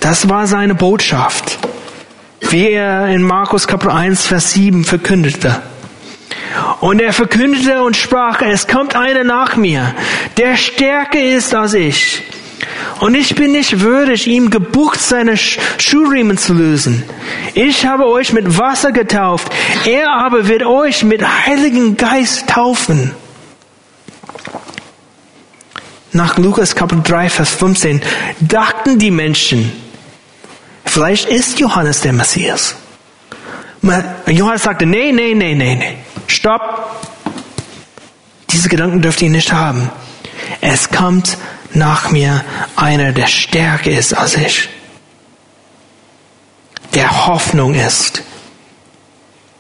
Das 0.00 0.28
war 0.28 0.46
seine 0.46 0.74
Botschaft, 0.74 1.58
wie 2.40 2.70
er 2.70 3.08
in 3.08 3.22
Markus 3.22 3.66
Kapitel 3.66 3.92
1, 3.92 4.26
Vers 4.26 4.52
7 4.52 4.84
verkündete. 4.84 5.62
Und 6.80 7.00
er 7.00 7.12
verkündete 7.12 7.82
und 7.82 7.96
sprach, 7.96 8.40
es 8.42 8.66
kommt 8.66 8.96
einer 8.96 9.24
nach 9.24 9.56
mir, 9.56 9.94
der 10.36 10.56
stärker 10.56 11.22
ist 11.22 11.54
als 11.54 11.74
ich 11.74 12.22
und 13.00 13.14
ich 13.14 13.34
bin 13.34 13.52
nicht 13.52 13.80
würdig, 13.80 14.26
ihm 14.26 14.50
gebucht 14.50 15.00
seine 15.00 15.36
Schuhriemen 15.36 16.36
zu 16.36 16.52
lösen. 16.52 17.02
Ich 17.54 17.86
habe 17.86 18.06
euch 18.06 18.32
mit 18.32 18.58
Wasser 18.58 18.92
getauft. 18.92 19.50
Er 19.86 20.10
aber 20.12 20.48
wird 20.48 20.64
euch 20.64 21.02
mit 21.02 21.22
Heiligen 21.22 21.96
Geist 21.96 22.48
taufen. 22.48 23.12
Nach 26.12 26.36
Lukas 26.36 26.74
Kapitel 26.74 27.02
3, 27.04 27.30
Vers 27.30 27.50
15 27.50 28.02
dachten 28.40 28.98
die 28.98 29.10
Menschen, 29.10 29.72
vielleicht 30.90 31.28
ist 31.28 31.58
Johannes 31.58 32.00
der 32.00 32.12
Messias. 32.12 32.74
Johannes 34.26 34.62
sagte, 34.62 34.86
nee, 34.86 35.12
nee, 35.12 35.34
nee, 35.34 35.54
nee, 35.54 35.74
nee, 35.74 35.96
stopp. 36.26 37.06
Diese 38.50 38.68
Gedanken 38.68 39.00
dürft 39.00 39.22
ihr 39.22 39.30
nicht 39.30 39.52
haben. 39.52 39.90
Es 40.60 40.90
kommt 40.90 41.38
nach 41.72 42.10
mir 42.10 42.44
einer, 42.76 43.12
der 43.12 43.26
stärker 43.26 43.90
ist 43.90 44.12
als 44.12 44.36
ich, 44.36 44.68
der 46.94 47.26
Hoffnung 47.26 47.74
ist. 47.74 48.22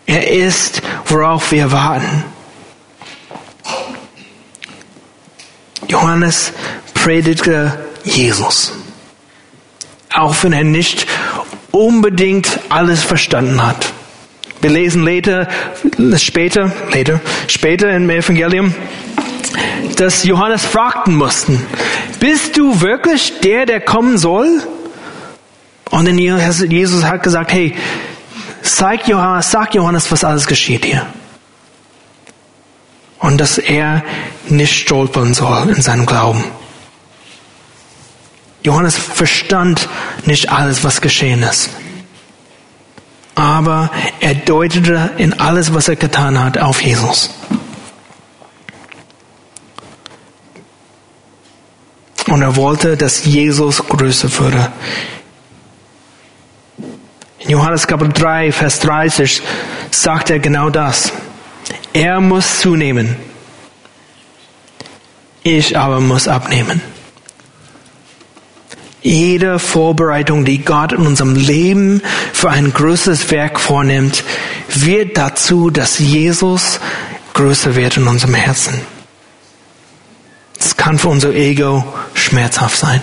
Er 0.06 0.28
ist, 0.28 0.82
worauf 1.06 1.52
wir 1.52 1.70
warten. 1.70 2.24
Johannes 5.88 6.52
predigte 6.94 7.86
Jesus, 8.04 8.72
auch 10.12 10.34
wenn 10.42 10.52
er 10.52 10.64
nicht 10.64 11.06
unbedingt 11.72 12.60
alles 12.68 13.02
verstanden 13.02 13.64
hat. 13.64 13.92
Wir 14.60 14.70
lesen 14.70 15.04
later, 15.04 15.48
später, 16.16 16.70
later, 16.92 17.20
später 17.48 17.90
im 17.90 18.10
Evangelium, 18.10 18.74
dass 19.96 20.24
Johannes 20.24 20.64
fragten 20.64 21.16
mussten, 21.16 21.64
bist 22.18 22.58
du 22.58 22.80
wirklich 22.80 23.40
der, 23.40 23.64
der 23.64 23.80
kommen 23.80 24.18
soll? 24.18 24.62
Und 25.90 26.06
dann 26.06 26.18
Jesus 26.18 27.04
hat 27.04 27.22
gesagt, 27.22 27.52
hey, 27.52 27.74
sag 28.62 29.08
Johannes, 29.08 29.50
sag 29.50 29.74
Johannes, 29.74 30.10
was 30.12 30.24
alles 30.24 30.46
geschieht 30.46 30.84
hier. 30.84 31.06
Und 33.18 33.38
dass 33.38 33.58
er 33.58 34.04
nicht 34.48 34.74
stolpern 34.74 35.34
soll 35.34 35.70
in 35.70 35.82
seinem 35.82 36.06
Glauben. 36.06 36.44
Johannes 38.62 38.96
verstand 38.96 39.88
nicht 40.26 40.50
alles, 40.50 40.84
was 40.84 41.00
geschehen 41.00 41.42
ist. 41.42 41.70
Aber 43.34 43.90
er 44.20 44.34
deutete 44.34 45.12
in 45.16 45.40
alles, 45.40 45.72
was 45.72 45.88
er 45.88 45.96
getan 45.96 46.38
hat, 46.42 46.58
auf 46.58 46.82
Jesus. 46.82 47.30
Und 52.26 52.42
er 52.42 52.54
wollte, 52.56 52.96
dass 52.96 53.24
Jesus 53.24 53.78
größer 53.78 54.30
würde. 54.38 54.70
In 57.38 57.50
Johannes 57.50 57.86
Kapitel 57.86 58.12
3, 58.12 58.52
Vers 58.52 58.78
30 58.80 59.42
sagt 59.90 60.30
er 60.30 60.38
genau 60.38 60.68
das. 60.68 61.10
Er 61.92 62.20
muss 62.20 62.60
zunehmen. 62.60 63.16
Ich 65.42 65.76
aber 65.76 66.00
muss 66.00 66.28
abnehmen. 66.28 66.82
Jede 69.02 69.58
Vorbereitung, 69.58 70.44
die 70.44 70.58
Gott 70.58 70.92
in 70.92 71.06
unserem 71.06 71.34
Leben 71.34 72.02
für 72.32 72.50
ein 72.50 72.72
größeres 72.72 73.30
Werk 73.30 73.58
vornimmt, 73.58 74.24
wird 74.68 75.16
dazu, 75.16 75.70
dass 75.70 75.98
Jesus 75.98 76.80
größer 77.32 77.74
wird 77.76 77.96
in 77.96 78.06
unserem 78.06 78.34
Herzen. 78.34 78.80
Es 80.58 80.76
kann 80.76 80.98
für 80.98 81.08
unser 81.08 81.32
Ego 81.34 81.84
schmerzhaft 82.12 82.76
sein. 82.76 83.00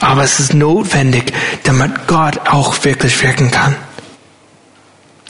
Aber 0.00 0.22
es 0.24 0.40
ist 0.40 0.54
notwendig, 0.54 1.32
damit 1.64 2.06
Gott 2.06 2.48
auch 2.48 2.82
wirklich 2.84 3.22
wirken 3.22 3.50
kann. 3.50 3.76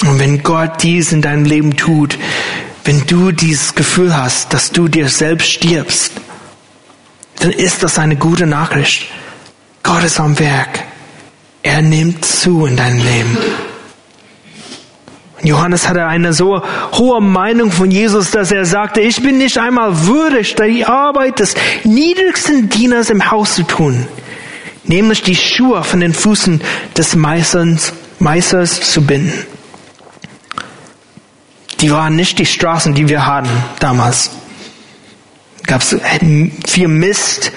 Und 0.02 0.20
wenn 0.20 0.42
Gott 0.42 0.82
dies 0.82 1.12
in 1.12 1.22
deinem 1.22 1.44
Leben 1.44 1.76
tut, 1.76 2.16
wenn 2.84 3.06
du 3.06 3.32
dieses 3.32 3.74
Gefühl 3.74 4.16
hast, 4.16 4.52
dass 4.52 4.70
du 4.70 4.88
dir 4.88 5.08
selbst 5.08 5.50
stirbst, 5.50 6.12
dann 7.40 7.50
ist 7.50 7.82
das 7.82 7.98
eine 7.98 8.16
gute 8.16 8.46
Nachricht. 8.46 9.06
Gott 9.84 10.02
ist 10.02 10.18
am 10.18 10.36
Werk. 10.40 10.82
Er 11.62 11.80
nimmt 11.80 12.24
zu 12.24 12.66
in 12.66 12.76
deinem 12.76 12.98
Leben. 12.98 13.38
Johannes 15.42 15.86
hatte 15.88 16.06
eine 16.06 16.32
so 16.32 16.62
hohe 16.92 17.20
Meinung 17.20 17.70
von 17.70 17.90
Jesus, 17.90 18.30
dass 18.30 18.50
er 18.50 18.64
sagte, 18.64 19.02
ich 19.02 19.22
bin 19.22 19.36
nicht 19.38 19.58
einmal 19.58 20.06
würdig, 20.06 20.54
die 20.56 20.86
Arbeit 20.86 21.38
des 21.38 21.54
niedrigsten 21.84 22.70
Dieners 22.70 23.10
im 23.10 23.30
Haus 23.30 23.54
zu 23.54 23.62
tun, 23.64 24.06
nämlich 24.84 25.22
die 25.22 25.36
Schuhe 25.36 25.84
von 25.84 26.00
den 26.00 26.14
Füßen 26.14 26.62
des 26.96 27.14
Meisters, 27.14 27.92
Meisters 28.18 28.90
zu 28.90 29.02
binden. 29.02 29.46
Die 31.80 31.90
waren 31.90 32.16
nicht 32.16 32.38
die 32.38 32.46
Straßen, 32.46 32.94
die 32.94 33.08
wir 33.08 33.26
hatten 33.26 33.50
damals. 33.80 34.30
Gab 35.66 35.82
es 35.82 35.94
viel 36.66 36.88
Mist, 36.88 37.52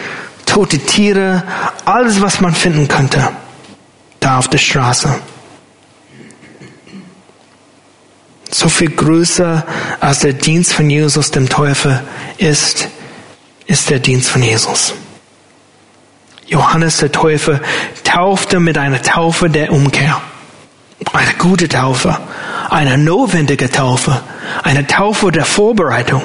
tote 0.57 0.79
Tiere, 0.79 1.43
alles, 1.85 2.19
was 2.19 2.41
man 2.41 2.55
finden 2.55 2.87
könnte, 2.87 3.29
da 4.19 4.39
auf 4.39 4.47
der 4.47 4.57
Straße. 4.57 5.13
so 8.49 8.67
viel 8.67 8.89
größer 8.89 9.63
als 9.99 10.19
der 10.21 10.33
Dienst 10.33 10.73
von 10.73 10.89
Jesus 10.89 11.29
dem 11.29 11.47
Teufel 11.47 12.01
ist, 12.39 12.87
ist 13.67 13.91
der 13.91 13.99
Dienst 13.99 14.29
von 14.29 14.41
Jesus. 14.41 14.95
Johannes 16.47 16.97
der 16.97 17.11
Täufer 17.11 17.59
taufte 18.03 18.59
mit 18.59 18.79
einer 18.79 19.01
Taufe 19.03 19.51
der 19.51 19.71
Umkehr. 19.71 20.19
Eine 21.13 21.33
gute 21.33 21.67
Taufe, 21.67 22.17
eine 22.71 22.97
notwendige 22.97 23.69
Taufe, 23.69 24.23
eine 24.63 24.87
Taufe 24.87 25.31
der 25.31 25.45
Vorbereitung. 25.45 26.23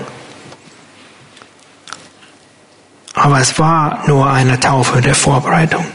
Aber 3.23 3.39
es 3.39 3.57
war 3.57 4.03
nur 4.09 4.29
eine 4.29 4.59
Taufe 4.59 5.01
der 5.01 5.14
Vorbereitung. 5.14 5.87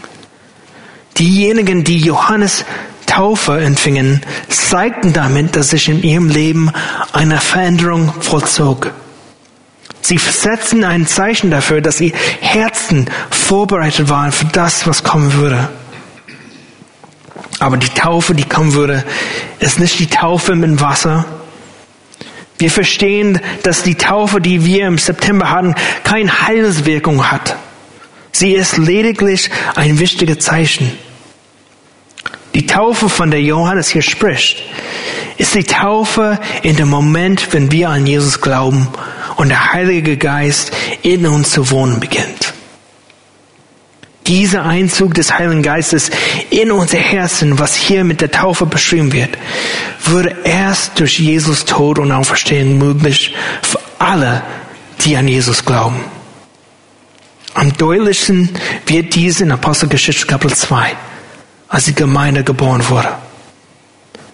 Diejenigen, 1.18 1.84
die 1.84 1.98
Johannes 1.98 2.64
Taufe 3.06 3.60
empfingen, 3.60 4.22
zeigten 4.48 5.12
damit, 5.12 5.58
dass 5.58 5.72
sich 5.72 5.90
in 5.90 6.02
ihrem 6.04 6.30
Leben 6.30 6.72
eine 7.12 7.42
Veränderung 7.42 8.14
vollzog. 8.22 8.92
Sie 10.00 10.18
setzten 10.18 10.86
ein 10.86 11.06
Zeichen 11.06 11.52
dafür, 11.52 11.82
dass 11.82 12.00
ihr 12.00 12.14
Herzen 12.40 13.10
vorbereitet 13.30 14.08
waren 14.08 14.32
für 14.32 14.46
das, 14.46 14.88
was 14.88 15.04
kommen 15.04 15.34
würde. 15.34 15.68
Aber 17.60 17.76
die 17.76 17.90
Taufe, 17.90 18.36
die 18.36 18.46
kommen 18.46 18.72
würde, 18.72 19.04
ist 19.60 19.82
nicht 19.82 20.00
die 20.00 20.08
Taufe 20.08 20.56
mit 20.56 20.80
Wasser. 20.80 21.26
Wir 22.58 22.72
verstehen, 22.72 23.40
dass 23.64 23.84
die 23.84 23.96
Taufe, 23.96 24.42
die 24.42 24.66
wir 24.66 24.88
im 24.88 24.98
September 24.98 25.52
hatten, 25.52 25.76
keine 26.04 26.48
Heilswirkung 26.48 27.30
hat. 27.30 27.56
Sie 28.32 28.54
ist 28.54 28.78
lediglich 28.78 29.50
ein 29.76 30.00
wichtiges 30.00 30.40
Zeichen. 30.40 30.92
Die 32.54 32.66
Taufe, 32.66 33.10
von 33.10 33.30
der 33.30 33.42
Johannes 33.42 33.90
hier 33.90 34.02
spricht, 34.02 34.64
ist 35.38 35.54
die 35.54 35.64
Taufe 35.64 36.40
in 36.64 36.76
dem 36.76 36.90
Moment, 36.90 37.54
wenn 37.54 37.72
wir 37.72 37.90
an 37.90 38.08
Jesus 38.08 38.42
glauben 38.42 38.88
und 39.36 39.50
der 39.50 39.74
Heilige 39.74 40.18
Geist 40.18 40.72
in 41.04 41.28
uns 41.28 41.52
zu 41.52 41.70
wohnen 41.70 42.00
beginnt. 42.00 42.47
Dieser 44.28 44.66
Einzug 44.66 45.14
des 45.14 45.38
Heiligen 45.38 45.64
Geistes 45.64 46.12
in 46.50 46.72
unser 46.72 46.98
Herzen, 46.98 47.60
was 47.60 47.76
hier 47.76 48.04
mit 48.04 48.20
der 48.20 48.30
Taufe 48.30 48.66
beschrieben 48.66 49.14
wird, 49.14 49.38
würde 50.04 50.36
erst 50.44 51.00
durch 51.00 51.20
Jesus 51.20 51.64
Tod 51.66 51.98
und 51.98 52.12
Auferstehen 52.12 52.78
möglich 52.78 53.34
für 53.62 53.80
alle, 54.00 54.44
die 55.06 55.16
an 55.16 55.28
Jesus 55.28 55.64
glauben. 55.64 56.04
Am 57.54 57.74
deutlichsten 57.74 58.50
wird 58.86 59.16
dies 59.16 59.42
in 59.42 59.52
Apostelgeschichte 59.52 60.28
Kapitel 60.28 60.56
2 60.56 60.96
als 61.70 61.86
die 61.86 61.96
Gemeinde 61.96 62.44
geboren 62.44 62.88
wurde. 62.90 63.10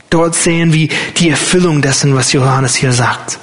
Dort 0.09 0.35
sehen 0.35 0.73
wir 0.73 0.89
die 1.17 1.29
Erfüllung 1.29 1.81
dessen, 1.81 2.15
was 2.15 2.33
Johannes 2.33 2.75
hier 2.75 2.91
sagt. 2.91 3.39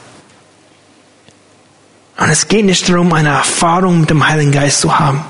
Und 2.17 2.29
es 2.29 2.47
geht 2.47 2.65
nicht 2.65 2.89
darum, 2.89 3.13
eine 3.13 3.31
Erfahrung 3.31 4.01
mit 4.01 4.11
dem 4.11 4.29
Heiligen 4.29 4.53
Geist 4.53 4.81
zu 4.83 4.99
haben, 4.99 5.25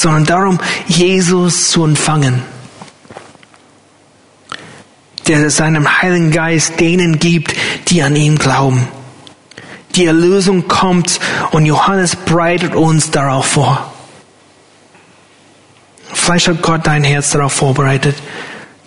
sondern 0.00 0.24
darum, 0.24 0.58
Jesus 0.86 1.70
zu 1.70 1.84
empfangen, 1.84 2.42
der 5.26 5.50
seinem 5.50 6.00
Heiligen 6.00 6.30
Geist 6.30 6.78
denen 6.78 7.18
gibt, 7.18 7.54
die 7.88 8.02
an 8.02 8.14
ihn 8.14 8.38
glauben. 8.38 8.86
Die 9.96 10.06
Erlösung 10.06 10.68
kommt 10.68 11.18
und 11.50 11.66
Johannes 11.66 12.14
breitet 12.14 12.74
uns 12.74 13.10
darauf 13.10 13.46
vor. 13.46 13.92
Vielleicht 16.12 16.46
hat 16.46 16.62
Gott 16.62 16.86
dein 16.86 17.02
Herz 17.02 17.30
darauf 17.30 17.52
vorbereitet, 17.52 18.16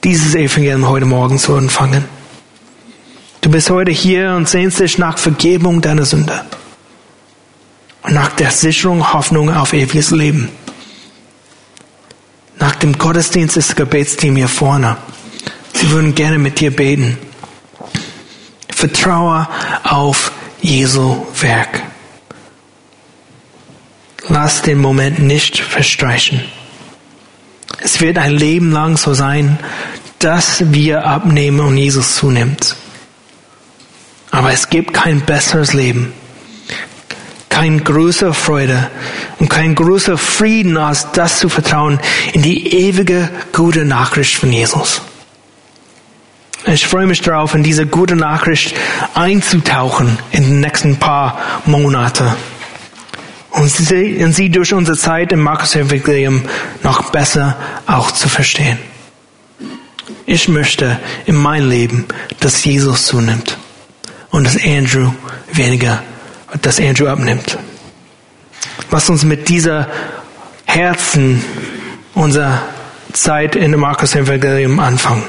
dieses 0.04 0.34
Evangelium 0.34 0.88
heute 0.88 1.06
Morgen 1.06 1.38
zu 1.38 1.56
empfangen. 1.56 2.06
Du 3.42 3.50
bist 3.50 3.70
heute 3.70 3.92
hier 3.92 4.32
und 4.32 4.48
sehnst 4.48 4.80
dich 4.80 4.98
nach 4.98 5.18
Vergebung 5.18 5.82
deiner 5.82 6.06
Sünde 6.06 6.42
und 8.04 8.14
nach 8.14 8.30
der 8.30 8.52
Sicherung 8.52 9.12
Hoffnung 9.12 9.54
auf 9.54 9.74
ewiges 9.74 10.12
Leben. 10.12 10.50
Nach 12.62 12.76
dem 12.76 12.96
Gottesdienst 12.98 13.56
des 13.56 13.76
Gebetsteam 13.76 14.36
hier 14.36 14.48
vorne. 14.48 14.96
Sie 15.74 15.90
würden 15.90 16.14
gerne 16.14 16.38
mit 16.38 16.60
dir 16.60 16.70
beten. 16.70 17.18
Vertraue 18.70 19.48
auf 19.84 20.32
Jesu 20.62 21.26
Werk. 21.42 21.82
Lass 24.28 24.62
den 24.62 24.78
Moment 24.78 25.18
nicht 25.18 25.58
verstreichen. 25.58 26.40
Es 27.80 28.00
wird 28.00 28.20
ein 28.20 28.34
Leben 28.34 28.72
lang 28.72 28.96
so 28.96 29.16
sein, 29.16 29.58
dass 30.20 30.72
wir 30.72 31.06
abnehmen 31.08 31.62
und 31.62 31.78
Jesus 31.78 32.16
zunimmt. 32.16 32.76
Aber 34.30 34.54
es 34.54 34.70
gibt 34.70 34.94
kein 34.94 35.22
besseres 35.22 35.74
Leben, 35.74 36.14
kein 37.52 37.84
größere 37.84 38.34
Freude 38.34 38.90
und 39.38 39.50
kein 39.50 39.76
größerer 39.76 40.18
Frieden, 40.18 40.78
als 40.78 41.12
das 41.12 41.38
zu 41.38 41.50
vertrauen 41.50 42.00
in 42.34 42.42
die 42.42 42.74
ewige 42.74 43.30
gute 43.54 43.86
Nachricht 43.86 44.36
von 44.36 44.52
Jesus. 44.52 45.02
Ich 46.66 46.88
freue 46.88 47.08
mich 47.08 47.22
darauf, 47.22 47.54
in 47.54 47.64
diese 47.64 47.86
gute 47.86 48.16
Nachricht 48.16 48.76
einzutauchen 49.14 50.18
in 50.32 50.44
den 50.44 50.60
nächsten 50.62 50.98
paar 50.98 51.40
Monate 51.66 52.36
und 53.52 53.70
sie, 53.70 54.24
und 54.24 54.34
sie 54.34 54.50
durch 54.50 54.74
unsere 54.74 54.98
Zeit 54.98 55.32
im 55.32 55.42
Markus-Evangelium 55.42 56.44
noch 56.84 57.12
besser 57.12 57.58
auch 57.86 58.12
zu 58.12 58.30
verstehen. 58.30 58.80
Ich 60.26 60.48
möchte 60.48 61.00
in 61.26 61.36
mein 61.36 61.68
Leben, 61.68 62.06
dass 62.40 62.64
Jesus 62.64 63.08
zunimmt 63.08 63.58
und 64.30 64.46
dass 64.46 64.64
Andrew 64.64 65.12
weniger, 65.52 66.02
dass 66.62 66.80
Andrew 66.80 67.08
abnimmt. 67.08 67.58
Lass 68.90 69.10
uns 69.10 69.24
mit 69.24 69.48
dieser 69.50 69.88
Herzen 70.66 71.44
unserer 72.14 72.62
Zeit 73.14 73.56
in 73.56 73.72
dem 73.72 73.82
Markus-Evangelium 73.82 74.80
anfangen. 74.80 75.24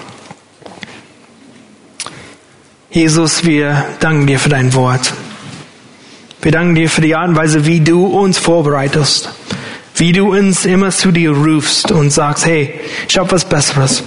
Jesus, 2.91 3.45
wir 3.45 3.85
danken 4.01 4.27
dir 4.27 4.39
für 4.39 4.49
dein 4.49 4.75
Wort. 4.75 5.15
Wir 6.43 6.53
danken 6.53 6.75
dir 6.75 6.91
für 6.91 7.01
die 7.01 7.15
Art 7.15 7.29
und 7.29 7.37
Weise, 7.37 7.65
wie 7.65 7.81
du 7.81 8.07
uns 8.07 8.39
vorbereitest. 8.39 9.31
Wie 9.95 10.13
du 10.13 10.37
uns 10.37 10.65
immer 10.65 10.91
zu 10.91 11.13
dir 11.13 11.31
rufst 11.31 11.93
und 11.93 12.11
sagst, 12.11 12.45
hey, 12.45 12.81
ich 13.09 13.17
habe 13.17 13.31
was 13.31 13.45
Besseres. 13.45 14.03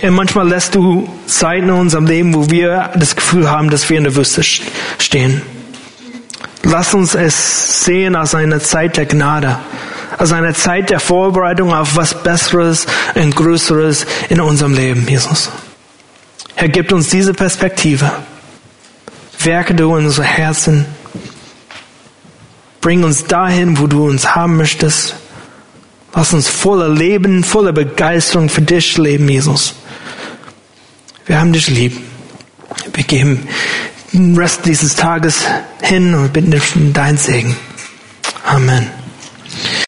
Und 0.00 0.14
manchmal 0.14 0.48
lässt 0.48 0.74
du 0.74 1.08
Zeiten 1.26 1.68
in 1.68 1.74
unserem 1.74 2.06
Leben, 2.06 2.34
wo 2.34 2.48
wir 2.48 2.90
das 2.94 3.16
Gefühl 3.16 3.50
haben, 3.50 3.70
dass 3.70 3.90
wir 3.90 3.98
in 3.98 4.04
der 4.04 4.16
Wüste 4.16 4.42
stehen. 4.42 5.42
Lass 6.62 6.94
uns 6.94 7.14
es 7.14 7.84
sehen 7.84 8.16
als 8.16 8.34
eine 8.34 8.60
Zeit 8.60 8.96
der 8.96 9.06
Gnade, 9.06 9.58
als 10.18 10.32
eine 10.32 10.54
Zeit 10.54 10.90
der 10.90 11.00
Vorbereitung 11.00 11.72
auf 11.72 11.96
was 11.96 12.22
Besseres 12.22 12.86
und 13.14 13.34
Größeres 13.34 14.06
in 14.28 14.40
unserem 14.40 14.74
Leben, 14.74 15.06
Jesus. 15.08 15.50
Herr, 16.54 16.68
gibt 16.68 16.92
uns 16.92 17.08
diese 17.08 17.32
Perspektive. 17.32 18.10
Werke 19.38 19.74
du 19.74 19.96
in 19.96 20.04
unser 20.04 20.24
Herzen. 20.24 20.84
Bring 22.82 23.04
uns 23.04 23.24
dahin, 23.24 23.78
wo 23.78 23.86
du 23.86 24.06
uns 24.06 24.34
haben 24.34 24.56
möchtest. 24.56 25.14
Lass 26.14 26.34
uns 26.34 26.48
voller 26.48 26.88
Leben, 26.88 27.44
voller 27.44 27.72
Begeisterung 27.72 28.48
für 28.48 28.62
dich 28.62 28.98
leben, 28.98 29.28
Jesus. 29.28 29.74
Wir 31.24 31.38
haben 31.40 31.52
dich 31.52 31.68
lieb. 31.68 31.98
Wir 32.92 33.04
geben 33.04 33.48
Rest 34.12 34.66
dieses 34.66 34.96
Tages 34.96 35.44
hin 35.82 36.14
und 36.14 36.32
bitten 36.32 36.50
dich 36.50 36.74
um 36.74 36.92
deinen 36.92 37.16
Segen. 37.16 37.54
Amen. 38.44 38.90